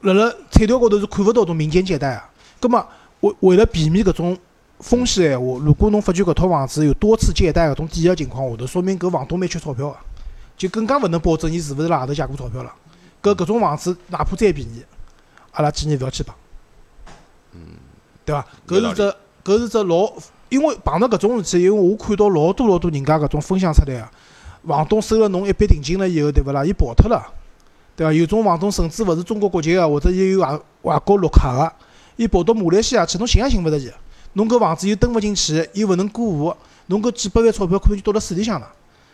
[0.03, 2.31] 辣辣彩条高头是看勿到种民间借贷啊。
[2.61, 2.87] 葛末
[3.21, 4.39] 为为了避免搿种
[4.81, 9.97] 风险闲话，如果侬发觉搿套房子有多次借贷搿种抵押情况下头，说明搿房东蛮缺钞票个，
[10.57, 12.73] 就更加勿能保证伊是勿是辣外头借过钞票了。
[13.23, 14.85] 搿搿种房子哪怕再便宜，
[15.53, 16.35] 阿拉建议勿要去碰。
[17.53, 17.61] 嗯，
[18.25, 18.47] 对伐？
[18.67, 20.13] 搿是只搿是只老，
[20.53, 24.09] 因为碰到搿种事体，因为我看到老多老多人家搿种分享出来个，
[24.69, 26.63] 房东收了侬一笔定金了以后，对勿啦？
[26.63, 27.27] 伊跑脱了。
[27.97, 28.13] 对伐？
[28.13, 31.73] 有种房东甚至勿是中国国籍个，或者伊有外外国绿卡个，
[32.17, 33.91] 伊跑到马来西亚去，侬寻也寻勿着伊。
[34.35, 36.55] 侬搿房子又登勿进去，又勿能过户，
[36.89, 38.69] 侬搿几百万钞票可能就倒辣水里向了。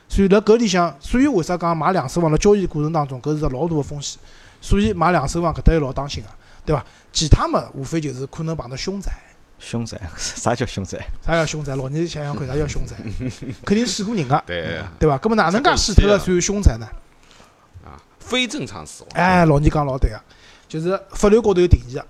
[0.08, 4.18] 所以辣搿里向，所以为啥讲买两手房辣交易过程当中，搿是只老大个风险。
[4.60, 6.28] 所以买两手房搿搭要老当心个，
[6.66, 6.84] 对伐？
[7.12, 9.12] 其他么无非就是可能碰到凶宅。
[9.58, 10.98] 凶宅， 啥叫凶宅？
[11.24, 11.74] 啥叫凶宅？
[11.76, 12.96] 老年想想看，啥叫凶宅？
[13.66, 15.18] 肯定死过人个，对对伐？
[15.18, 16.86] 搿么哪能介死脱了算凶宅呢？
[17.84, 19.10] 啊，非正常死亡。
[19.14, 20.20] 哎，老倪讲老对个，
[20.68, 22.06] 就是法律高头有定义个，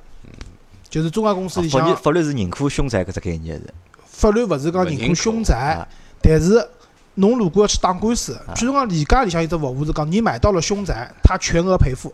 [0.89, 3.75] 就是中介公司里向法律法律是认可凶宅搿只概念是。
[4.05, 5.89] 法律勿是讲认可凶宅啊，
[6.21, 6.69] 但是
[7.15, 12.13] 侬如果要去打官司，譬如讲李家里向有只服务是讲你买到了凶宅，他全额赔付，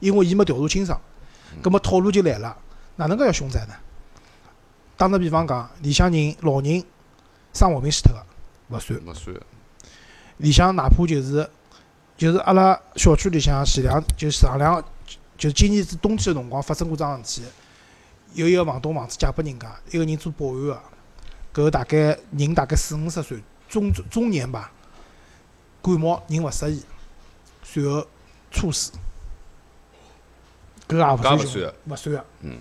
[0.00, 1.00] 因为伊没调查清爽，
[1.62, 2.56] 葛么套路就来了，
[2.96, 3.74] 哪能介叫凶宅呢？
[4.96, 6.84] 打个比方讲，里向人老人
[7.52, 8.24] 生毛病死脱个，
[8.76, 9.00] 勿算。
[9.04, 9.36] 勿算，
[10.38, 11.48] 里向哪怕就是
[12.16, 14.82] 就是阿拉小区里向前两就上两
[15.36, 17.46] 就是今年子冬天个辰光发生过桩事体，
[18.34, 20.82] 有一个房东房子借拨人家，一个人做保安个，
[21.52, 24.70] 搿个大概人大概四五十岁，中中年吧，
[25.82, 26.82] 感冒人勿适宜，
[27.64, 28.06] 随后
[28.52, 28.92] 猝死，
[30.86, 32.24] 搿个也勿算凶搿也勿算，勿算个。
[32.42, 32.58] 嗯。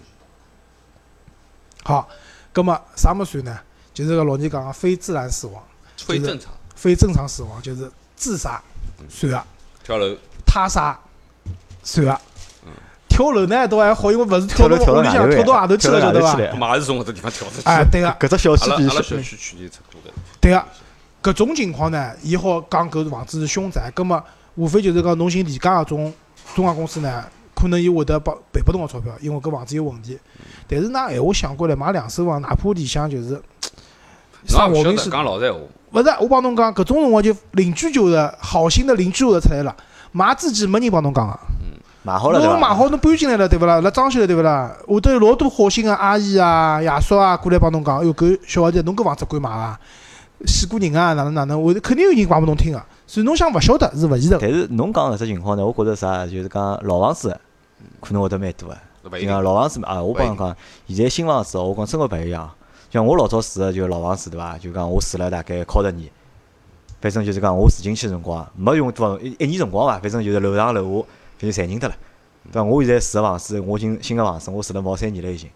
[1.83, 2.07] 好，
[2.53, 3.57] 葛末啥么算呢？
[3.93, 5.61] 就是个老年讲个非自然死亡。
[5.97, 6.51] 非正常。
[6.75, 8.59] 非正常死亡就是自杀
[9.07, 9.43] 算个，
[9.83, 10.15] 跳楼，
[10.45, 10.99] 他杀
[11.83, 12.19] 算个。
[13.07, 16.33] 跳楼呢倒还好，因为勿是跳到跳楼屋里向，跳到外头去了，晓得伐？
[16.33, 17.63] 跳到外头去了嘛也是从搿只地方跳出去。
[17.65, 20.13] 哎，对个，搿只小区比小小区去年差不多的。
[20.39, 20.65] 对个。
[21.21, 24.23] 搿种情况呢，伊好讲搿房子是凶宅，葛末
[24.55, 26.13] 无非就是讲侬寻李家搿种
[26.55, 27.23] 中介公司呢，
[27.55, 30.17] 可能伊会得帮赔拨侬个钞票，因为搿房子有问题。
[30.67, 33.41] 但是㑚闲话想过来，买两手房，哪怕里向就是侬
[34.47, 35.59] 生毛病是也勿晓得讲老实闲话，
[35.91, 39.75] 勿是，我帮侬讲，搿种辰光就邻居就是好心的邻居会得出来了，
[40.11, 41.39] 买之前没人帮侬讲个。
[42.03, 42.39] 买好了？
[42.43, 43.79] 侬买好侬搬进来了对勿啦？
[43.79, 44.75] 辣装修了对勿啦？
[44.87, 49.79] 会得有老多好心个阿姨啊、爷叔啊过来帮侬讲，哎哟，搿小孩子侬搿房子敢买伐？
[50.47, 51.63] 死过人啊，哪能哪能？
[51.63, 52.83] 会肯定有人讲拨侬听个。
[53.11, 54.37] 所以侬想勿晓得是勿现实个。
[54.39, 57.37] 但是侬讲搿只情况呢，我觉着啥，就是讲老房子
[57.99, 58.77] 可能会得蛮多个。
[59.41, 60.55] 老房子嘛，啊，我帮侬讲，
[60.87, 62.49] 现在新房子哦，我讲真个勿一样。
[62.89, 64.57] 像我老早住个就老房子对伐？
[64.57, 66.09] 就讲我住了大概靠十年，
[67.01, 71.01] 反正就是讲我住进去辰光没用多少一一年辰光伐，反正就是楼上楼
[71.37, 71.95] 下就侪认得了。
[72.49, 72.63] 对伐？
[72.63, 75.49] 我现在住个房子，我已经新个房子，我住了毛三年了已经。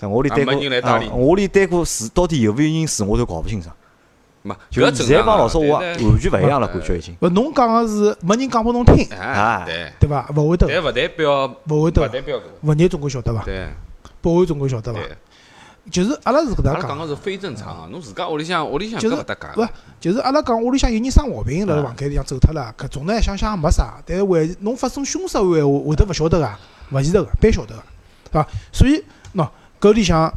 [0.00, 0.52] 对我连对过
[1.16, 3.72] 我连对过住到底有没有人住我都搞勿清爽。
[4.42, 7.16] 嘛，就是现在帮老早我完全勿一样了，感觉已经。
[7.20, 10.28] 勿侬讲个是没人讲拨侬听，哎啊，对，对伐？
[10.36, 12.08] 勿会得，但勿代表勿勿会得勿。
[12.08, 13.42] 代表搿个，物业总归晓得伐？
[13.44, 13.68] 对
[14.20, 15.00] 保安总归晓得伐？
[15.90, 17.88] 就是阿拉是搿阿拉能讲，讲个是非正常啊！
[17.90, 26.48] 侬自家屋里向屋里向就是搿勿搭界勿就是阿拉讲屋里向有人生毛病，辣辣啊房间里向走脱了，搿种呢想想也没啥，但是万一侬发生凶杀案闲话，会得勿晓得个，
[26.92, 27.82] 勿现实个，必晓得个，
[28.30, 28.48] 对伐？
[28.72, 29.48] 所以喏，
[29.80, 30.32] 搿里向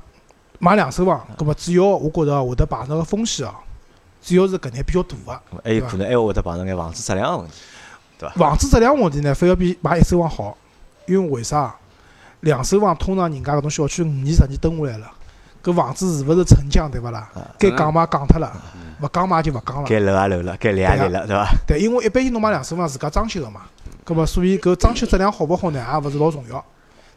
[0.58, 3.54] 买两手房，搿么主要我觉着会得碰着个风险哦，
[4.26, 5.42] 主要是搿眼比较大个。
[5.64, 7.54] 还有可能还会得碰着眼房子质量个问题。
[8.18, 10.58] 对伐房子质量问题呢，反而比买一手房好，
[11.06, 11.76] 因为为啥？
[12.42, 15.12] 两手房通常人家搿种小区五年、十年蹲下来了，
[15.64, 17.30] 搿房子是勿是沉降对勿啦？
[17.58, 18.52] 该讲嘛讲脱了，
[19.02, 19.84] 勿讲嘛就勿讲了。
[19.88, 21.48] 该楼也楼了，该立也立了，对伐？
[21.68, 23.62] 对，因为一般性侬买两手房自家装修个嘛，
[24.06, 26.64] 搿么所以搿装修质量好勿好呢，也勿是老重要，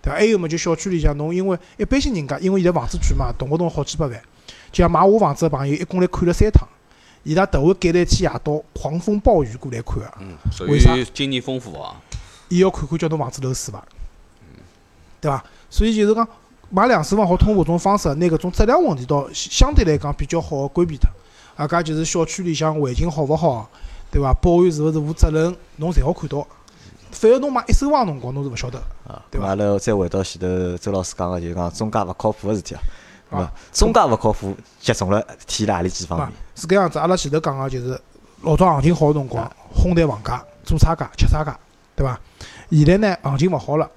[0.00, 0.16] 对伐？
[0.16, 4.20] 还有么就小区里向侬因为一般性人家因为现在房子贵嘛，动勿动好几百万，
[4.72, 6.66] 就像买我房子个朋友一共来看了三趟，
[7.24, 11.94] 伊拉头一赶来天夜到狂风暴雨过来看个，嗯，属为啥于经验丰富啊。
[12.48, 13.84] 伊要看看叫侬房子漏水伐，
[15.20, 15.44] 对伐？
[15.68, 16.26] 所以就是讲
[16.70, 21.10] 买两手房好通过搿种方式，拿搿种质量问题到相对来讲比较好个规避脱。
[21.56, 23.68] 啊，搿就是小区里向环境好勿好，
[24.10, 24.32] 对伐？
[24.34, 26.46] 保安是勿是负责任，侬侪好看到。
[27.10, 29.12] 反而侬买一手房辰光，侬是勿晓得个。
[29.12, 32.80] 啊，对伐咁阿拉再回到前头周老师讲个，就是讲中介勿靠谱个事体啊。
[33.30, 36.98] 咁啊中介勿靠谱，集中了体哪里几方面？，是搿样子。
[36.98, 38.00] 阿拉前头讲个就是
[38.42, 41.56] 老早行情好个辰光，哄抬房价，做差价，吃差价，
[41.94, 42.18] 对伐？
[42.70, 43.90] 现在呢，行情勿好了，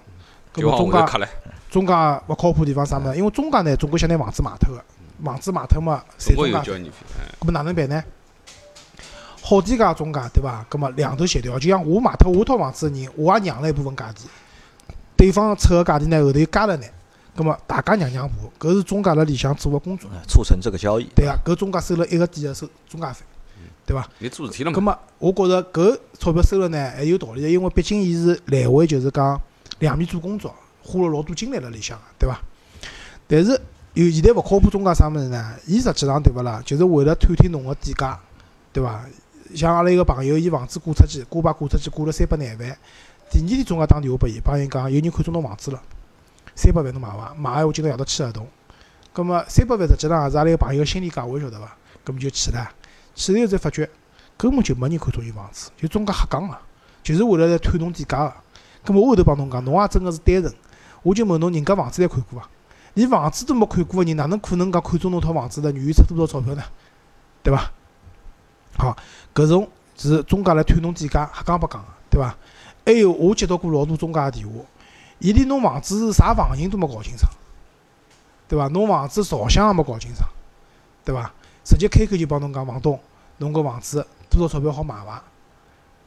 [0.53, 1.27] 搿么中介
[1.69, 1.93] 中介
[2.27, 3.15] 勿靠谱地方啥物事？
[3.15, 4.83] 因为中介呢，总归想拿房子卖脱个，
[5.23, 6.73] 房子卖脱嘛，赚总中介
[7.39, 8.03] 搿么哪能办呢？
[9.41, 10.65] 好低价中介对伐？
[10.69, 14.25] 搿么两头协调，就像我卖脱我套房子个人，我也让了一部分价钿，
[15.15, 16.85] 对方出个价钿呢后头又加了呢，
[17.35, 20.09] 搿么大家让让步，搿是中介辣里向做个工作。
[20.11, 21.05] 呃促成这个交易。
[21.15, 23.25] 对个，搿中介收了一个点个收中介费，
[23.85, 24.07] 对伐？
[24.19, 24.75] 你做事体了嘛？
[24.75, 29.39] 葛么，我觉着搿钞票收了呢，还有道理的，因为毕竟伊是来回就是讲
[29.79, 32.39] 两面做工作，花了老多精力辣里向个，对伐？
[33.27, 33.59] 但是
[33.93, 35.53] 有现在勿靠谱中介啥物事呢？
[35.65, 36.61] 伊实际上对勿啦？
[36.65, 38.19] 就是为了探听侬个底价，
[38.73, 39.05] 对伐？
[39.55, 42.77] 像阿拉一个朋友，伊房子挂出去，挂牌挂出去，挂了三百廿万。
[43.29, 45.81] 第二天中介打电话拨伊，帮伊讲有人看中侬房子了，
[46.55, 47.33] 三百万侬买伐？
[47.37, 48.47] 买个闲话今朝夜到签合同。
[49.13, 51.75] 葛么三百万实际上也是阿拉一个朋友个心理价位，晓得伐？
[52.03, 52.69] 葛么就去了，
[53.15, 53.89] 去了以后才发觉。
[54.37, 56.57] 根本就没人看中伊房子，就中介瞎讲个，
[57.03, 58.33] 就是为了来探侬底价个。
[58.83, 60.51] 葛末我后头帮侬讲，侬也真个是单纯，
[61.03, 62.49] 我就问侬，人家房子侪看过伐？
[62.95, 66.63] 连房子都没看过个人，哪能可能讲看中侬套房子的，愿意出多少钞票呢？
[67.43, 67.71] 对伐？
[68.77, 68.97] 好，
[69.35, 72.35] 搿种是中介来探侬底价，瞎讲八讲个，对伐？
[72.83, 74.53] 还有我接到过老多中介个电话，
[75.21, 77.31] 伊连侬房子是啥房型都没搞清爽，
[78.49, 78.67] 对伐？
[78.69, 80.27] 侬房子朝向也没搞清爽，
[81.05, 81.31] 对伐？
[81.63, 82.99] 直接开口就帮侬讲，房东，
[83.37, 85.23] 侬搿房子多少钞票好买伐？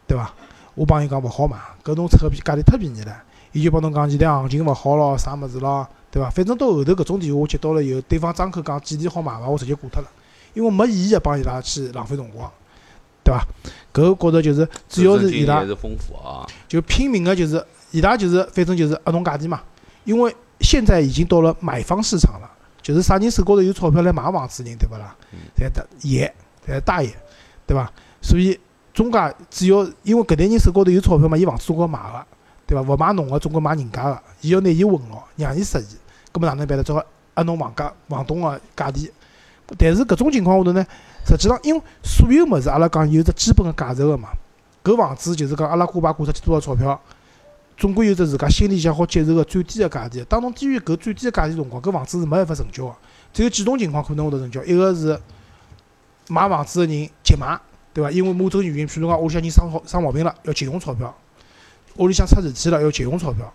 [0.09, 0.35] 对伐？
[0.74, 3.22] 我帮伊讲勿好买，搿侬扯个价钿忒便宜了。
[3.53, 6.29] 伊就帮侬讲现在行情勿好咯，啥物事咯，对伐？
[6.29, 10.09] 反正到后头搿种电话我接到了以后，对方张口讲几钿好买伐，我直接挂脱了，
[10.55, 12.50] 因为没意义帮伊拉去浪费辰光，
[13.22, 13.46] 对伐？
[13.92, 15.64] 搿觉着就是主要是伊拉。
[16.66, 19.62] 就拼命个就是伊拉就是反正就是压侬价钿嘛，
[20.02, 22.50] 因为现在已经到了买方市场了，
[22.83, 25.14] 就是啥人手高头有钞票来买房子的人，对勿啦？
[25.57, 26.35] 侪大爷，
[26.66, 27.14] 侪大爷，
[27.64, 27.88] 对伐？
[28.20, 28.59] 所以
[28.92, 32.26] 中介只要因为搿代人手高头有钞票嘛，伊房子总归买个，
[32.66, 32.83] 对伐？
[32.83, 35.87] 勿买侬个，总归买人家个，伊要拿伊混牢，让伊适意，
[36.33, 36.83] 搿么哪能办呢？
[36.83, 37.00] 只好
[37.37, 39.09] 压侬房价房东个价钿。
[39.78, 40.85] 但是搿种情况下头呢，
[41.24, 44.30] 实际上因为所有物事阿拉讲有只基本个价值个嘛。
[44.83, 47.00] 搿房子就是讲阿拉挂牌挂出去多少钞票，
[47.76, 50.24] 总归有只自家心里向好接受个最低个价钿。
[50.24, 52.94] 当侬低于搿最低个价钿辰光，搿房子是没办法成交个。
[53.32, 55.18] 只有几种情况可能会得成交，一个是
[56.28, 57.58] 买房子个人急买，
[57.92, 58.10] 对伐？
[58.10, 61.08] 因为某种原因，譬如讲屋里向人生好生毛病了，要急用钞票；
[61.96, 63.52] 屋里向出事体了，要急用钞票。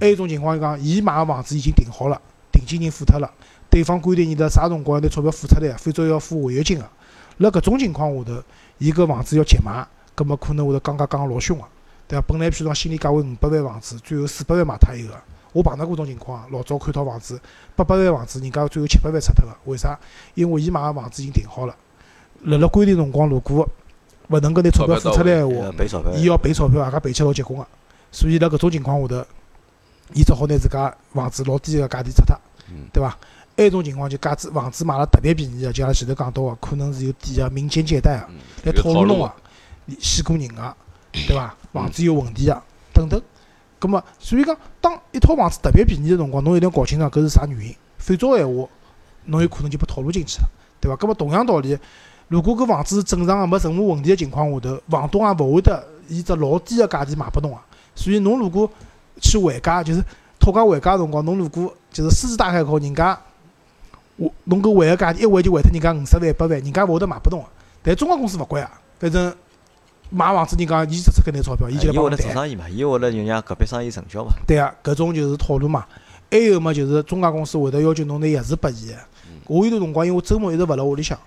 [0.00, 2.20] 还有一种情况是讲，伊买个房子已经定好了，
[2.50, 3.30] 定金已经付脱了，
[3.70, 6.88] 对方规定伊得啥辰光拿钞票付出来，否则要付违约金个。
[7.38, 8.42] 辣搿种情况下头，
[8.78, 11.64] 伊搿房子要急买，葛末可能会得降价降个老凶个，
[12.12, 12.24] 对伐？
[12.28, 15.18] 本来譬如讲心理价位五百万房子，最后四百万卖脱一个，
[15.54, 17.40] 我碰到过种情况，老早看套房子
[17.74, 19.98] 八百万房子，人家最后七百万出脱个，为啥？
[20.34, 21.74] 因为伊买个房子已经定好了，
[22.42, 23.66] 辣辣规定辰光如果
[24.28, 27.66] 勿能够拿钞票付出来闲话伊要赔钞票，也家赔起老结棍个。
[28.10, 29.24] 所以辣搿种情况下头，
[30.12, 32.36] 伊只好拿自家房子老低个价钿出脱
[32.68, 33.16] 嗯，对伐？
[33.56, 39.32] 还有一种情况就价子房子买了特别便宜个，就阿拉前头讲到个，可能是有抵押民间借贷个，嗯来有套路侬个，
[40.00, 40.76] 洗过人个，
[41.12, 41.54] 对伐？
[41.72, 43.20] 房子有问题个，等等。
[43.78, 48.68] 葛末，所以讲，当一套房子特别便宜个辰光，侬一定要搞清爽搿是啥原因，否则个闲话，
[49.24, 50.48] 侬有可能就被套路进去了，
[50.80, 50.96] 对伐？
[50.96, 51.76] 葛末同样道理，
[52.28, 57.58] 如果搿房子是正常个，没任何问题个情况下头，房东也勿会得以只老低个价钿卖拨侬个。
[57.94, 58.70] 所以侬如果
[59.20, 60.04] 去还价，就是
[60.38, 63.18] 讨价还价个辰光，侬如果就是狮子大开口，人家
[64.16, 67.48] 我侬搿还个价钿一还就还脱人家五十万、一百万，人家勿会得卖拨侬个。
[67.82, 68.70] 但中介公司勿管啊，
[69.00, 69.34] 反正
[70.12, 72.26] 买房子人讲伊只出搿眼钞票，伊就来伊为了帮侬谈。
[72.26, 74.32] 做生意嘛，伊为了就让隔壁生意成交嘛。
[74.46, 75.86] 对啊，搿种就是套路嘛。
[76.30, 78.94] 还有嘛，就是中介公司会得要求侬拿钥匙拨伊个。
[79.46, 81.18] 我有段辰光，因为我周末一直勿辣屋里向，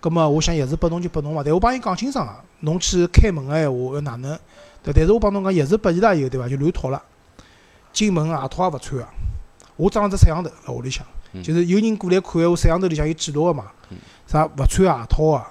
[0.00, 1.42] 葛末我想钥匙拨侬就拨侬嘛。
[1.44, 4.38] 但我帮伊讲清爽个，侬去开门个闲话要哪能？
[4.82, 6.48] 对，但是我帮侬讲钥匙拨伊拉以后，对伐？
[6.48, 7.02] 就乱套了。
[7.92, 9.08] 进门鞋套也勿穿个，
[9.76, 13.66] 我装了只摄像头辣屋里向，嗯就是有人过来看闲话，摄像头里向有记录个嘛。
[14.26, 15.46] 啥勿穿鞋套个，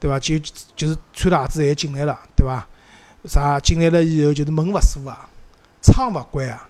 [0.00, 0.18] 对伐？
[0.18, 0.38] 就
[0.76, 2.66] 就是穿了鞋子侪进来了，对伐？
[3.24, 5.28] 啥进来了以后就是门勿锁啊，
[5.82, 6.68] 窗勿关啊，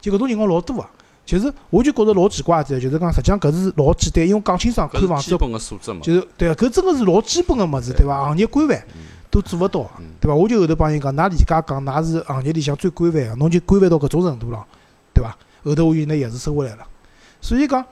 [0.00, 0.88] 就搿种情况老多啊。
[1.26, 6.00] 就是我就觉着老奇怪的，就是讲实际上搿是老简单，因为讲清爽看房子基本个素质嘛。
[6.02, 8.24] 就是对啊，搿真个是老基本个物事，对伐？
[8.24, 8.82] 行业规范
[9.30, 9.88] 都做勿到，
[10.20, 10.34] 对伐？
[10.34, 14.64] 我就后头帮伊讲，㑚理解讲，㑚是行业里向最规范个，侬就规范到搿种程度了，
[15.14, 15.36] 对伐？
[15.62, 16.86] 后头我就拿钥匙收回来了。
[17.40, 17.84] 所以讲，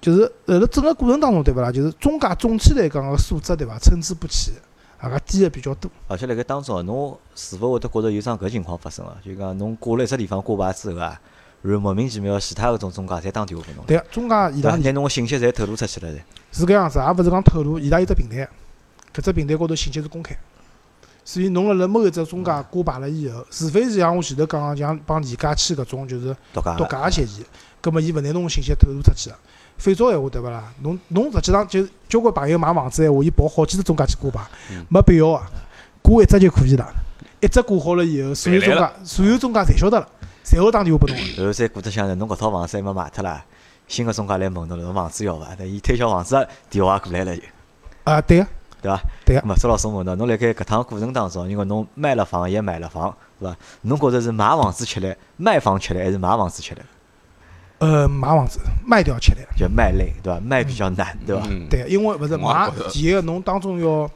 [0.00, 1.72] 就是辣辣整个过程当中，对勿啦？
[1.72, 3.78] 就是中介总体来讲个素质，对伐？
[3.78, 4.52] 参差不齐，
[4.98, 5.90] 啊个低个比较多。
[6.06, 9.16] 而且辣盖当中啊，侬是否会得觉着有桩搿情况发生啊？
[9.24, 11.20] 就讲侬挂了一只地方挂牌之后啊，
[11.62, 14.62] 然后莫名其妙其他搿种中介侪打电话拨侬，对个，中介伊？
[14.62, 16.20] 拉拿侬个信息侪透露出去了侪。
[16.52, 18.48] 是搿样子，也勿是讲透露，伊拉有只平台，
[19.14, 20.36] 搿只平台高头信息是公开，
[21.24, 27.44] 所以侬辣辣某一只中介挂牌了以后，除非是像我前头讲个，像帮李佳签搿种就是独独家个，家个协议，
[27.80, 29.30] 葛末伊勿拿侬个信息透露出去
[29.76, 30.64] 个，否则闲话对勿啦？
[30.82, 34.48] 侬侬实际上就交关朋友买房子闲话，伊跑好几只中介去挂牌，
[34.88, 35.42] 没必要个，
[36.02, 36.86] 挂一只就可以了。
[37.40, 40.08] 一只挂好了以后，所有中介所有中介侪晓得了，
[40.44, 41.18] 侪会打电话拨侬。
[41.36, 43.44] 然后再过得想着侬搿套房子还没卖脱啦，
[43.86, 45.48] 新个中介来问侬了，侬房子要伐？
[45.58, 47.42] 那伊推销房子电话也过来了就，
[48.04, 48.46] 啊，对个，
[48.80, 49.00] 对伐？
[49.26, 53.56] 对个咁么周老师问侬，侬辣盖搿趟过程当中，因为侬卖了房也买了房，对伐？
[53.82, 56.80] 侬觉着是买房子吃力，卖房吃力，还是买房子吃力？
[57.78, 59.38] 呃，买房子卖掉起来。
[59.56, 60.40] 就卖累，对伐？
[60.40, 61.42] 卖比较难，对伐？
[61.48, 64.08] 嗯，对，因为勿是买第一个侬当中要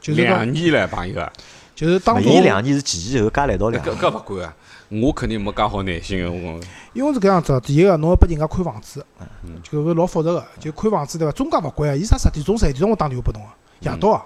[0.00, 1.32] 就是两年了，朋友啊，
[1.74, 4.54] 就是当中伊两年是前前后后加来一道两搿年，搿勿管啊，
[4.88, 6.60] 我肯定没介好耐心个，我
[6.92, 9.04] 因为是搿样子，第一个侬要拨人家看房子，
[9.44, 11.32] 嗯就搿老复杂个，就看房子对伐？
[11.32, 13.48] 中介勿管啊，伊啥十点钟、十一点钟我打电话拨侬个，
[13.90, 14.22] 夜到啊，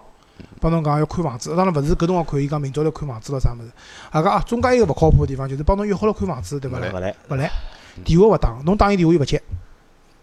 [0.61, 3.71] 帮侬讲要看房子，当然勿是搿辰光看，伊讲明朝来看房子了啥物事。
[4.11, 6.89] 啊个啊，中介一个勿靠谱个地方就是帮侬约好了看房子对伐啦？
[6.93, 7.51] 勿来，勿来，
[8.05, 9.43] 电话勿打，侬打伊电话伊勿接，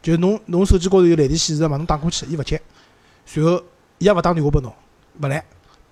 [0.02, 2.62] 就是侬侬手机高头有来电显示个嘛，侬打过去伊勿接，
[3.26, 3.62] 随后
[4.00, 4.74] 伊也勿打电话拨侬，
[5.22, 5.44] 勿来，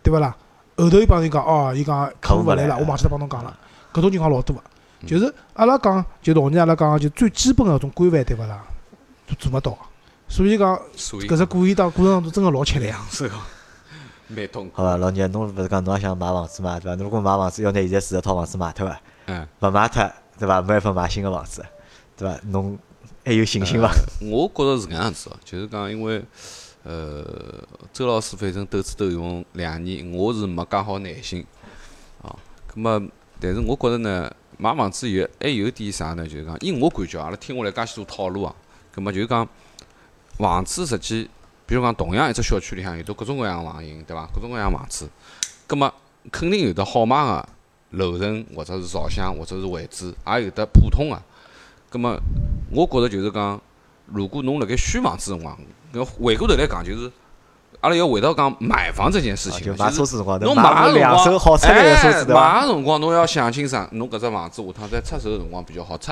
[0.03, 0.35] 对勿啦？
[0.77, 3.57] 后头伊帮人讲哦，伊讲客户勿来了，我忘记脱帮侬讲了，
[3.93, 4.61] 搿种情况老多个，
[5.07, 8.63] 就是阿拉讲就老年阿拉讲就最基本个搿种规范对勿啦，
[9.27, 9.77] 都做勿到个，
[10.27, 13.05] 所以讲搿只过程当过程当中真个老吃力啊。
[13.09, 13.35] 是个
[14.29, 14.73] 蛮痛苦。
[14.75, 14.95] 好伐？
[14.97, 16.95] 老聂，侬勿是讲侬也想买房子嘛，对伐？
[16.95, 20.61] 侬如果买房子要拿现在住搿套房子卖脱伐，嗯，勿卖脱，对伐？
[20.61, 21.63] 没办法买新个房子，
[22.17, 22.39] 对伐？
[22.45, 22.79] 侬
[23.25, 23.91] 还有信心伐？
[24.21, 26.23] 我觉着是搿样子哦，就是讲因为
[26.83, 27.23] 呃，
[27.91, 31.45] 周老师反正斗智斗勇两年，我是没介好耐心
[32.23, 32.33] 啊。
[32.67, 36.23] 葛么，但是我觉着呢，买房子有还有点啥呢？
[36.23, 38.55] 就是讲，以我感觉，阿拉听下来介许多套路啊，
[38.93, 39.47] 葛么就是讲，
[40.37, 41.29] 房子实际，
[41.65, 44.25] 比如讲同样一只小区里向有得各种各样的房型，对伐？
[44.33, 45.09] 各种各样的房子，
[45.67, 45.93] 葛么
[46.31, 47.49] 肯定有得好卖个
[47.91, 51.19] 楼层，或者是朝向，或者是位置，也有得普通个。
[51.89, 52.15] 葛么，
[52.71, 53.59] 我觉着就是讲，
[54.05, 55.57] 如果侬辣盖选房子辰光，
[55.93, 57.11] 要回过头来讲，就是
[57.81, 66.11] 阿拉要回到讲买房这件事情，啊就是车子辰光，侬买部买个辰光两手好出来个车子，买个辰光侬要想清爽，侬搿只房子下趟再出手个辰光比较好出。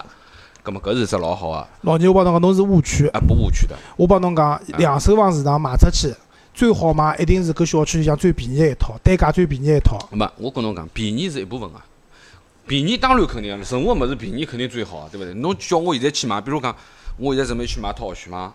[0.63, 3.07] 葛么搿是只老好个，老年我帮侬讲，侬是误区。
[3.09, 3.75] 啊不误区的。
[3.95, 6.13] 我帮侬讲，两手房市场卖出去
[6.57, 9.95] 最好卖，一定是搿小区里向最便宜的一套，单价最便宜的一套。
[10.11, 11.85] 没，我跟侬讲，便宜是一部分啊。
[12.65, 15.35] 便宜当然肯定了，任何物事便宜肯定最好，对勿对？
[15.35, 16.75] 侬叫我现在去买，比如讲，
[17.17, 18.51] 我现在准备去买套学区房，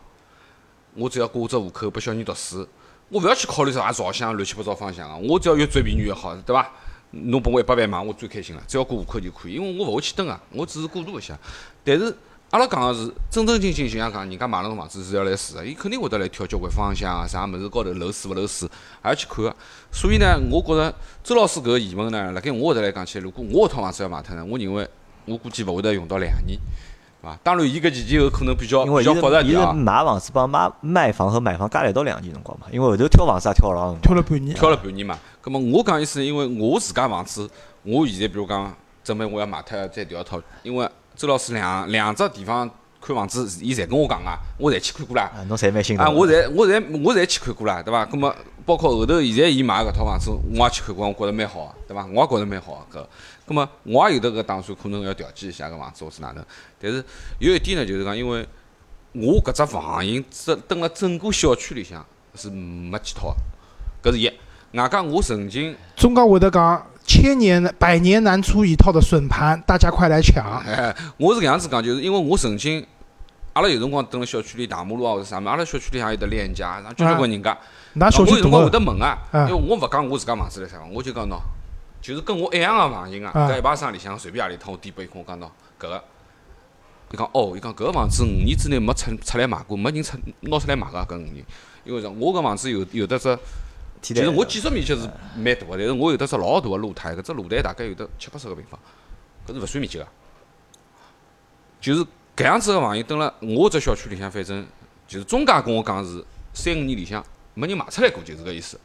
[0.95, 2.67] 我只要挂只户口拨小人读书，
[3.09, 6.69] 我勿要去考虑啥朝向乱七八糟方向啊，我只要越最便宜越好，对伐？
[7.13, 11.39] 侬拨我一百万买，我最开心了，只要过户口就可以，因为我勿会去蹲啊，我只是过渡一下。
[11.85, 12.13] 但是
[12.53, 18.69] 阿拉讲个是正正经经，就像讲人家买了栋房子是要来住个，伊肯定会得来挑交关方向啊，啥物事高头漏水勿漏水，
[19.03, 19.57] 也要去看个。
[19.91, 20.95] 所以呢，我觉着
[21.25, 24.87] 周老师搿个疑问呢，辣盖我搿搭来讲起来，如果我搿套房子要卖脱呢，我认为
[25.25, 26.59] 我估计勿会得用到两年，
[27.23, 27.39] 对伐？
[27.43, 33.95] 当然，伊搿前前后可能比较比较复杂点啊，买房子帮买卖房和买房加来一道两年辰光嘛，因为后头挑房子也挑了老。
[34.03, 35.19] 挑了半年，挑了半年嘛。
[35.41, 37.49] 葛末我讲意思，因为我自家房子，
[37.83, 40.87] 我现在比如讲准备我要卖脱再调一套，因为
[41.17, 42.69] 周老师两两只地方
[43.01, 45.31] 看房子，伊侪跟我讲啊，我侪去看过啦。
[45.35, 48.05] 啊，侬侪蛮心疼啊，我侪我侪我侪去看过啦，对伐？
[48.07, 48.35] 葛末
[48.65, 52.07] 包括后头现在伊买搿套房子，我也去看过，我觉着蛮好个，对伐？
[52.07, 53.07] 我也觉着蛮好个搿。
[53.47, 56.45] 葛末我也有得搿打算，可能要调剂一下搿房子或是哪能。
[56.81, 57.05] 但是
[57.41, 58.47] 有一点呢，就是讲，因为
[59.13, 62.05] 我搿只房型只蹲辣整个小区里向
[62.35, 63.35] 是没几套
[64.03, 64.33] 个，搿是一。
[64.75, 70.61] 外加我曾经，中介会得讲千年百年难出一套的笋盘，大家快来抢。
[70.61, 72.85] 哎，我是搿样子讲，就是因为我曾经，
[73.53, 77.57] 阿拉有辰光蹲辣小区里大马路啊或者啥物事，阿拉小区里向有得链家，然后交交关人家。
[77.97, 81.39] 㑚小区我有辰光会，得问啊，啊因为我勿讲我自家房子来啥，我就讲喏，
[82.01, 85.45] 就是跟我一样个房型啊，啊搿一排商里向随便何里趟我点拨伊看，我讲喏，
[85.79, 86.05] 搿个，
[87.13, 91.45] 伊讲哦，伊讲搿个房子五年之内没出出来卖过，没人出拿出来卖个搿五年，
[91.85, 92.09] 因为啥？
[92.09, 93.39] 我搿房子有有得只，
[94.03, 98.77] 其实我建筑面积是蛮大个，但是我有得只老大个露台，搿只露台大概有得七八十个平方，
[99.47, 100.07] 搿是勿算面积个，
[101.81, 102.05] 就是
[102.37, 104.67] 搿样子个房型，蹲辣我只小区里向，反正
[105.07, 107.25] 就是中介跟我讲是三五年里向
[107.55, 108.81] 没人卖出来过，就是搿意思。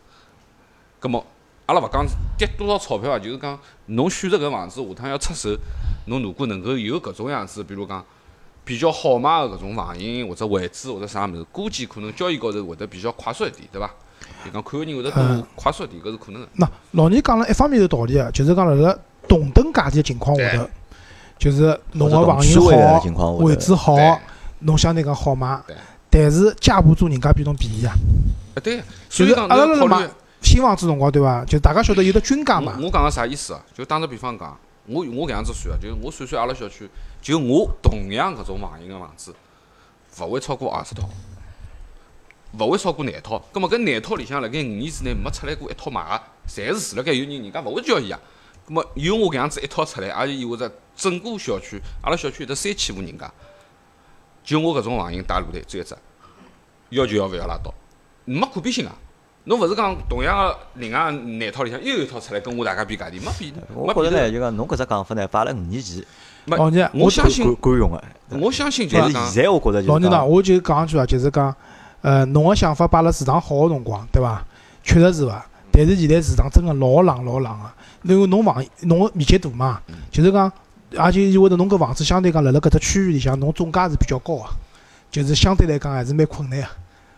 [1.00, 1.26] 葛末
[1.66, 2.06] 阿拉勿讲
[2.38, 5.58] 跌多少钞票啊，就是讲侬选择搿房子下趟要出手，
[6.06, 8.06] 侬如果能够有搿种样子，比如讲
[8.64, 13.92] 比较好卖个搿种房型或者位置或者啥物事，估计可能交易高头会得比较快速一点，对伐？
[14.46, 16.48] 就讲看个人会得嗯多快速一点，搿是可能个。
[16.54, 20.70] 那老倪讲了一方面有道理个，就是讲辣辣同等价钿个情况下头，
[21.38, 24.18] 就是侬个房型或者同区位的好情况下，头位置好对，
[24.60, 25.60] 侬相对讲好卖，
[26.10, 27.94] 但是架不住人家比侬便宜啊。
[28.56, 30.10] 啊，对，所以讲阿拉辣辣买侬要考虑。
[30.42, 31.44] 新房子辰光对伐？
[31.46, 33.62] 就大家晓得有得均价嘛我，我讲个啥意思啊？
[33.74, 36.88] 就打个比方讲，我我搿样子算啊，就是我算算阿拉小区，
[37.22, 39.34] 就我同样搿种房型个房子，
[40.22, 41.10] 勿会超过二十套，
[42.54, 43.38] 勿会超过廿套。
[43.52, 48.20] 葛末搿廿套里向辣盖五年之内没出来过一套卖个，侪是住辣盖有人人家勿会交易啊。
[48.66, 53.32] 葛末有我搿样子一套出来，也就意味着整个小区，阿拉小区有得三千户人家，
[54.44, 55.96] 就我搿种房型带露台只有一只，
[56.90, 57.74] 要求要，勿要拉倒，
[58.26, 58.96] 没可比性啊。
[59.46, 66.04] 侬勿是讲同样个另外廿套里向又有一套出来跟我大家比价钿，没比，没比头我觉着呢，就讲侬搿只讲法呢，摆辣五年前
[66.44, 68.04] 没老倪，我相信管管用个，
[68.42, 71.56] 我相信就是是讲，现在我觉着就老倪呢，我就讲一句啊，就是讲，
[72.02, 74.46] 呃，侬个想法摆辣市场好个辰光，对伐？
[74.84, 75.46] 确实是伐？
[75.72, 80.52] 但是现在市场真个老冷老冷个，因为侬房侬个面积大嘛，嗯就是讲，
[80.98, 84.46] 而且意味着侬搿房子相对讲辣辣搿只区域里向，侬总价是比较高个，
[85.12, 86.68] 就是相对来讲还是蛮困难个。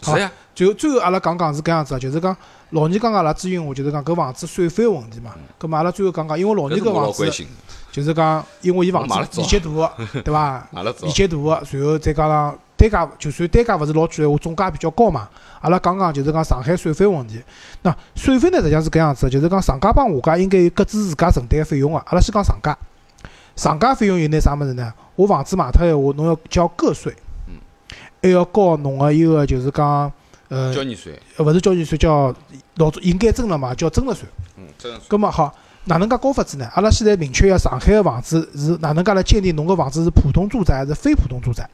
[0.02, 2.36] 好是呀，最后最后阿拉讲讲是搿样子啊，就是讲
[2.72, 5.32] 老倪刚刚阿拉咨询我，就是讲搿房子税费个问题嘛。
[5.58, 7.46] 葛末阿拉最后讲讲，因为老倪搿房子
[7.92, 9.92] 就是讲，因为伊房子面积大个，
[10.24, 10.68] 对伐？
[10.72, 15.28] 面，积大个，然后再加上单价，就算单价勿是老贵闲话，总价比较高嘛。
[15.60, 17.42] 阿拉讲讲就是讲上海税费问题。
[17.82, 21.98] 那税费呢，实际上是搿样子的，就是讲上家帮下家应该有各自自家承担个费用个。
[22.00, 22.78] 阿拉先讲上家，
[23.58, 24.94] 上家费用有眼啥物事呢？
[25.18, 27.14] 我房子卖脱闲话，侬要交个税，
[27.48, 27.56] 嗯
[28.24, 30.10] 还要交侬个一个就是讲，
[30.48, 32.34] 呃，交易税，呃勿是交易税，叫
[32.76, 34.30] 老早应该征了嘛，叫增值税。
[34.56, 35.54] 嗯，增值税葛末好，
[35.86, 36.70] 哪能介交法子呢？
[36.74, 41.70] 阿拉现在明确一下，上海个房子是哪能介来鉴定侬个房子是普通住宅还是非普通住宅？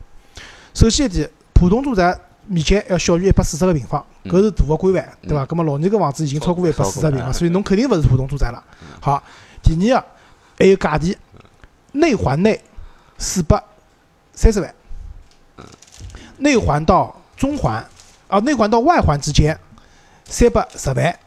[0.75, 2.15] 首先一点，普通住宅
[2.47, 5.45] 面积要小于一百四十个平方，嗯搿是大个规范，对伐？
[5.45, 8.61] 葛末老倪搿房子已经超过一百四十平方，所以侬肯定勿是普通住宅了。
[8.99, 9.23] 好，
[9.63, 10.07] 第二个
[10.59, 11.15] 还有价钿，
[11.93, 12.61] 内环内
[13.17, 13.63] 四百
[14.33, 14.75] 三十万，
[16.39, 17.83] 内环到中环
[18.27, 19.57] 啊，内环到外环之间
[20.25, 21.17] 三百十万，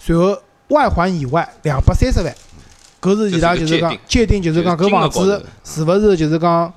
[0.00, 0.36] 随后
[0.68, 2.34] 外环以外两百三十万，
[3.00, 6.72] 搿是伊拉就是讲界定，就是讲搿房子是勿是就是讲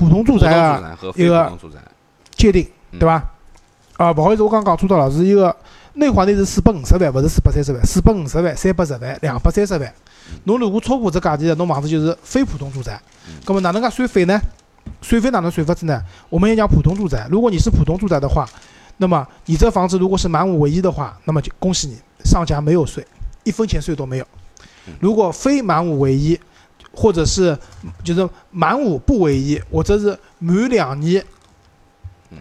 [0.00, 1.78] 普通住住宅啊一个普通住宅，
[2.34, 3.22] 界定，嗯对伐？
[3.98, 5.54] 啊，勿好意思，我刚讲错脱了，是一个
[5.92, 9.94] 内环内是四百五十万，勿是四百三十万，四百五十万、三百十万、两百三十万。
[10.44, 12.98] 侬如果超过这价钿的，侬房子就是非普通住宅。
[13.46, 14.40] 那么哪能介算费呢？
[15.02, 16.02] 税费哪能算法子呢？
[16.30, 17.28] 我们也讲普通住宅。
[17.30, 18.48] 如果你是普通住宅的话，
[18.96, 23.06] 那么你这房子如果是满五唯一的话，那么就恭喜你，上家没有税，
[23.44, 24.26] 一分钱税都没有。
[24.98, 26.40] 如果非满五唯一，
[26.92, 27.56] 或者是
[28.04, 31.24] 就是满五不唯一，或者是满两年，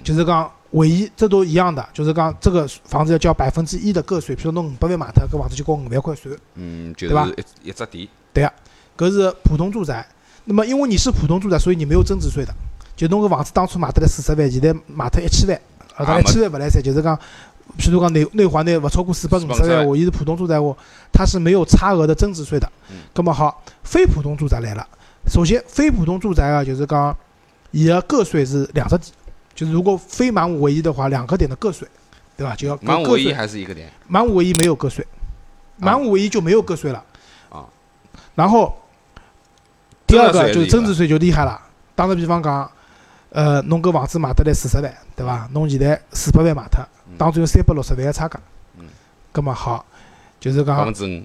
[0.03, 6.31] 就是讲唯一这都一样的，就是讲这个房子要交百分之一的个税，譬如侬五百万买脱，搿房子就交五万块税。
[6.55, 8.53] 嗯，就对吧是一一只地，对呀，
[8.97, 10.07] 搿是普通住宅。
[10.45, 12.53] 那么因为你是普通住宅，所以你没有增值税的。
[12.95, 15.61] 就侬搿房子当初买得来四十万，现在买脱一千万，
[15.95, 17.17] 呃，当然一千万勿来三，就是讲，
[17.77, 20.75] 譬如讲内内环内勿超过四百五十万，话，伊是普通住宅话，
[21.11, 22.69] 它是没有差额的增值税的。
[22.89, 22.97] 嗯。
[23.13, 24.87] 葛么好，非普通住宅来了。
[25.27, 27.15] 首先，非普通住宅啊，就是讲，
[27.71, 29.11] 伊个个税是两个点，
[29.53, 31.87] 就是如果非满五唯一的话，两个点的个税，
[32.35, 32.55] 对吧？
[32.55, 35.05] 就要满五唯一还是一个点，满五唯一没有个税，
[35.77, 37.03] 满五唯一就没有个税了。
[37.49, 37.65] 啊。
[38.33, 38.75] 然后，
[40.07, 41.61] 第二个就是增值税就厉害了。
[41.95, 42.71] 打个比方讲，
[43.31, 45.47] 呃，侬搿房子卖得来四十万，对伐？
[45.51, 46.81] 侬现在四百万卖脱，
[47.19, 48.41] 当中有三百六十万个差价。
[48.79, 48.87] 嗯。
[49.31, 49.85] 葛么好，
[50.39, 51.23] 就是讲百分之五，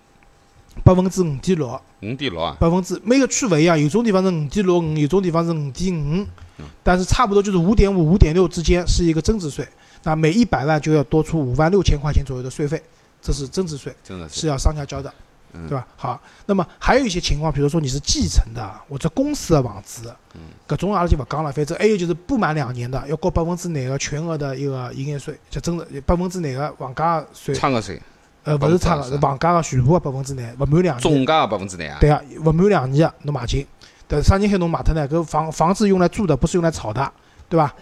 [0.85, 6.27] 百分之五点六，五点六啊，百分之每个区勿一样，有种地方是五点六五，有种地方是五点五
[6.59, 9.67] 嗯，但是差不多就是五点五、五点六之间是一个增值税。
[10.03, 12.83] 那每一百万就要多出五万六千块钱左右的税费，
[13.23, 15.11] 这是增值税，真的是是要商家交的。
[15.55, 15.87] 嗯对吧？
[15.97, 21.53] 好，那么还有一些情况，比如说你是继承的或者公司的房子，嗯搿种阿拉就勿讲了。
[21.53, 28.01] 反正还有就是不满两年的，要交百分之廿个全额的一个营业税，就真的百分之廿个房价税，差额税，
[28.43, 33.67] 呃，勿是差个，是房价个全部个百分之廿，勿满两年，总价百分之廿啊，对啊，勿满两年个侬买进，
[34.09, 35.09] 但是啥人喊侬买脱呢？
[35.09, 37.13] 搿房房子用来住的，不是用来炒的，
[37.49, 37.75] 对吧？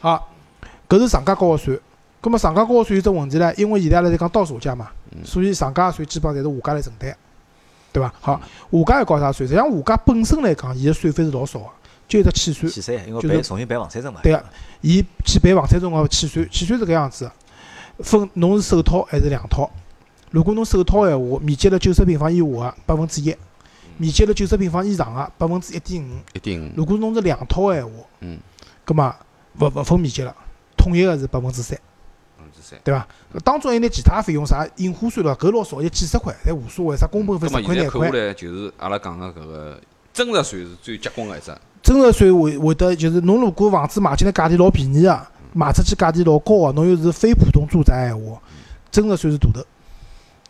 [0.00, 0.30] 好，
[0.88, 1.80] 搿是上家交个税。
[2.26, 4.90] 葛末上家交个税有只问题唻，因为现在阿拉在讲倒数价嘛，
[5.24, 7.14] 所以上家个税基本上侪是下家来承担，
[7.92, 8.12] 对伐？
[8.20, 8.40] 好，
[8.72, 9.46] 下家要交啥税？
[9.46, 11.66] 实际上下家本身来讲，伊个税费是老少个，
[12.08, 12.68] 就一只契税。
[12.68, 14.18] 契税，因为就是办重新办房产证嘛。
[14.24, 14.44] 对个
[14.80, 17.32] 伊去办房产证个契税，契税是搿样子的，
[18.02, 19.70] 分侬是首套还是两套？
[20.32, 23.36] 如果侬首套个闲话，面积辣九十平方以下个百分之一，
[23.98, 26.08] 面积辣九十平方以上个百分之一点五。
[26.34, 28.36] 一点五，如果侬是两套个闲话，嗯，
[28.84, 29.14] 葛么
[29.60, 30.34] 勿勿分面积了，
[30.76, 31.78] 统一个是百分之三。
[32.84, 33.06] 对伐？
[33.44, 38.26] 当中还有眼其他费用，啥印花税咯，搿老少，就几十块，侪无所谓，啥工本费十块廿块现在看下。
[38.26, 39.80] 来，就是阿拉讲个搿个
[40.12, 48.40] 增值税是最结棍个一只，增值税会会得就是侬如果房子买进来价钿老便宜个，卖出去价钿老高个，侬又是非普通住宅闲话，
[48.90, 49.60] 增值税是大头，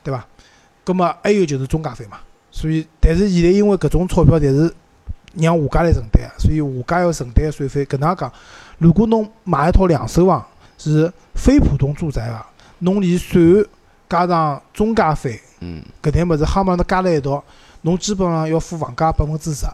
[0.03, 0.25] 对伐？
[0.85, 2.19] 葛末还有就是中介费嘛，
[2.53, 4.73] 所以但是现在因为搿种钞票侪是
[5.35, 8.33] 让下家来承担个，所以下家要承担个税费搿能介讲，
[8.79, 10.47] 如果侬买一套两手房
[10.79, 12.47] 是非普通住宅个，
[12.81, 13.67] 侬连税
[14.09, 17.43] 加上中介费嗯，搿点物事夯帮侬加辣一道，
[17.83, 19.67] 侬基本上要付房价百分之十。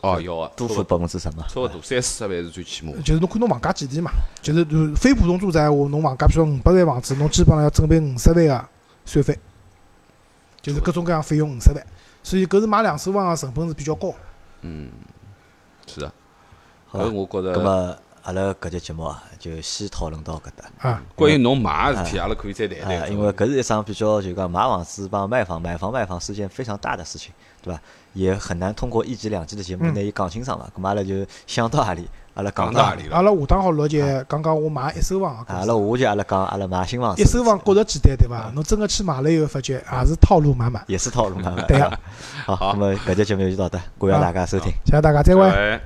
[0.00, 1.44] 哦，要个，多付百分之十嘛？
[1.48, 2.92] 差勿多三四十万是最起码。
[3.02, 4.64] 就是侬看侬房价几钿嘛，就是
[4.94, 8.68] 非普通住宅闲话，侬房价比如五百万房子，侬基本上要准备五十万个
[9.04, 9.36] 税费，
[10.62, 11.86] 就是各种各样费用五十万，
[12.22, 14.14] 所以搿是买两手房个成本是比较高。
[14.60, 14.88] 嗯，
[15.86, 16.12] 是的，
[16.86, 20.90] 好吧搿我觉着，阿拉搿节节目啊，就先讨论到搿搭。
[20.90, 23.10] 啊，关于侬买个事体，阿拉可以再谈啊，谈。
[23.10, 27.80] 因为搿是一桩比较就讲买房子帮卖房、买房卖房是件非常大的事情，对伐？
[28.12, 30.68] 也很难通过一集两集的节目嗯拿伊讲清爽嘛。
[30.76, 33.08] 咁阿拉就想到何里，阿拉讲到何里。
[33.10, 37.22] 阿拉下趟好录节讲讲我买一手房阿拉下集阿拉讲阿拉买新房子。
[37.22, 38.50] 一手房觉着简单对伐？
[38.54, 40.84] 侬真个去买了以后，发觉也是套路满满。
[40.86, 41.66] 也是套路满满。
[41.66, 41.98] 对呀，
[42.44, 44.70] 好，好那么搿节节目就到这，感谢大家收听。
[44.84, 45.48] 谢谢大家，再会。
[45.48, 45.80] 哎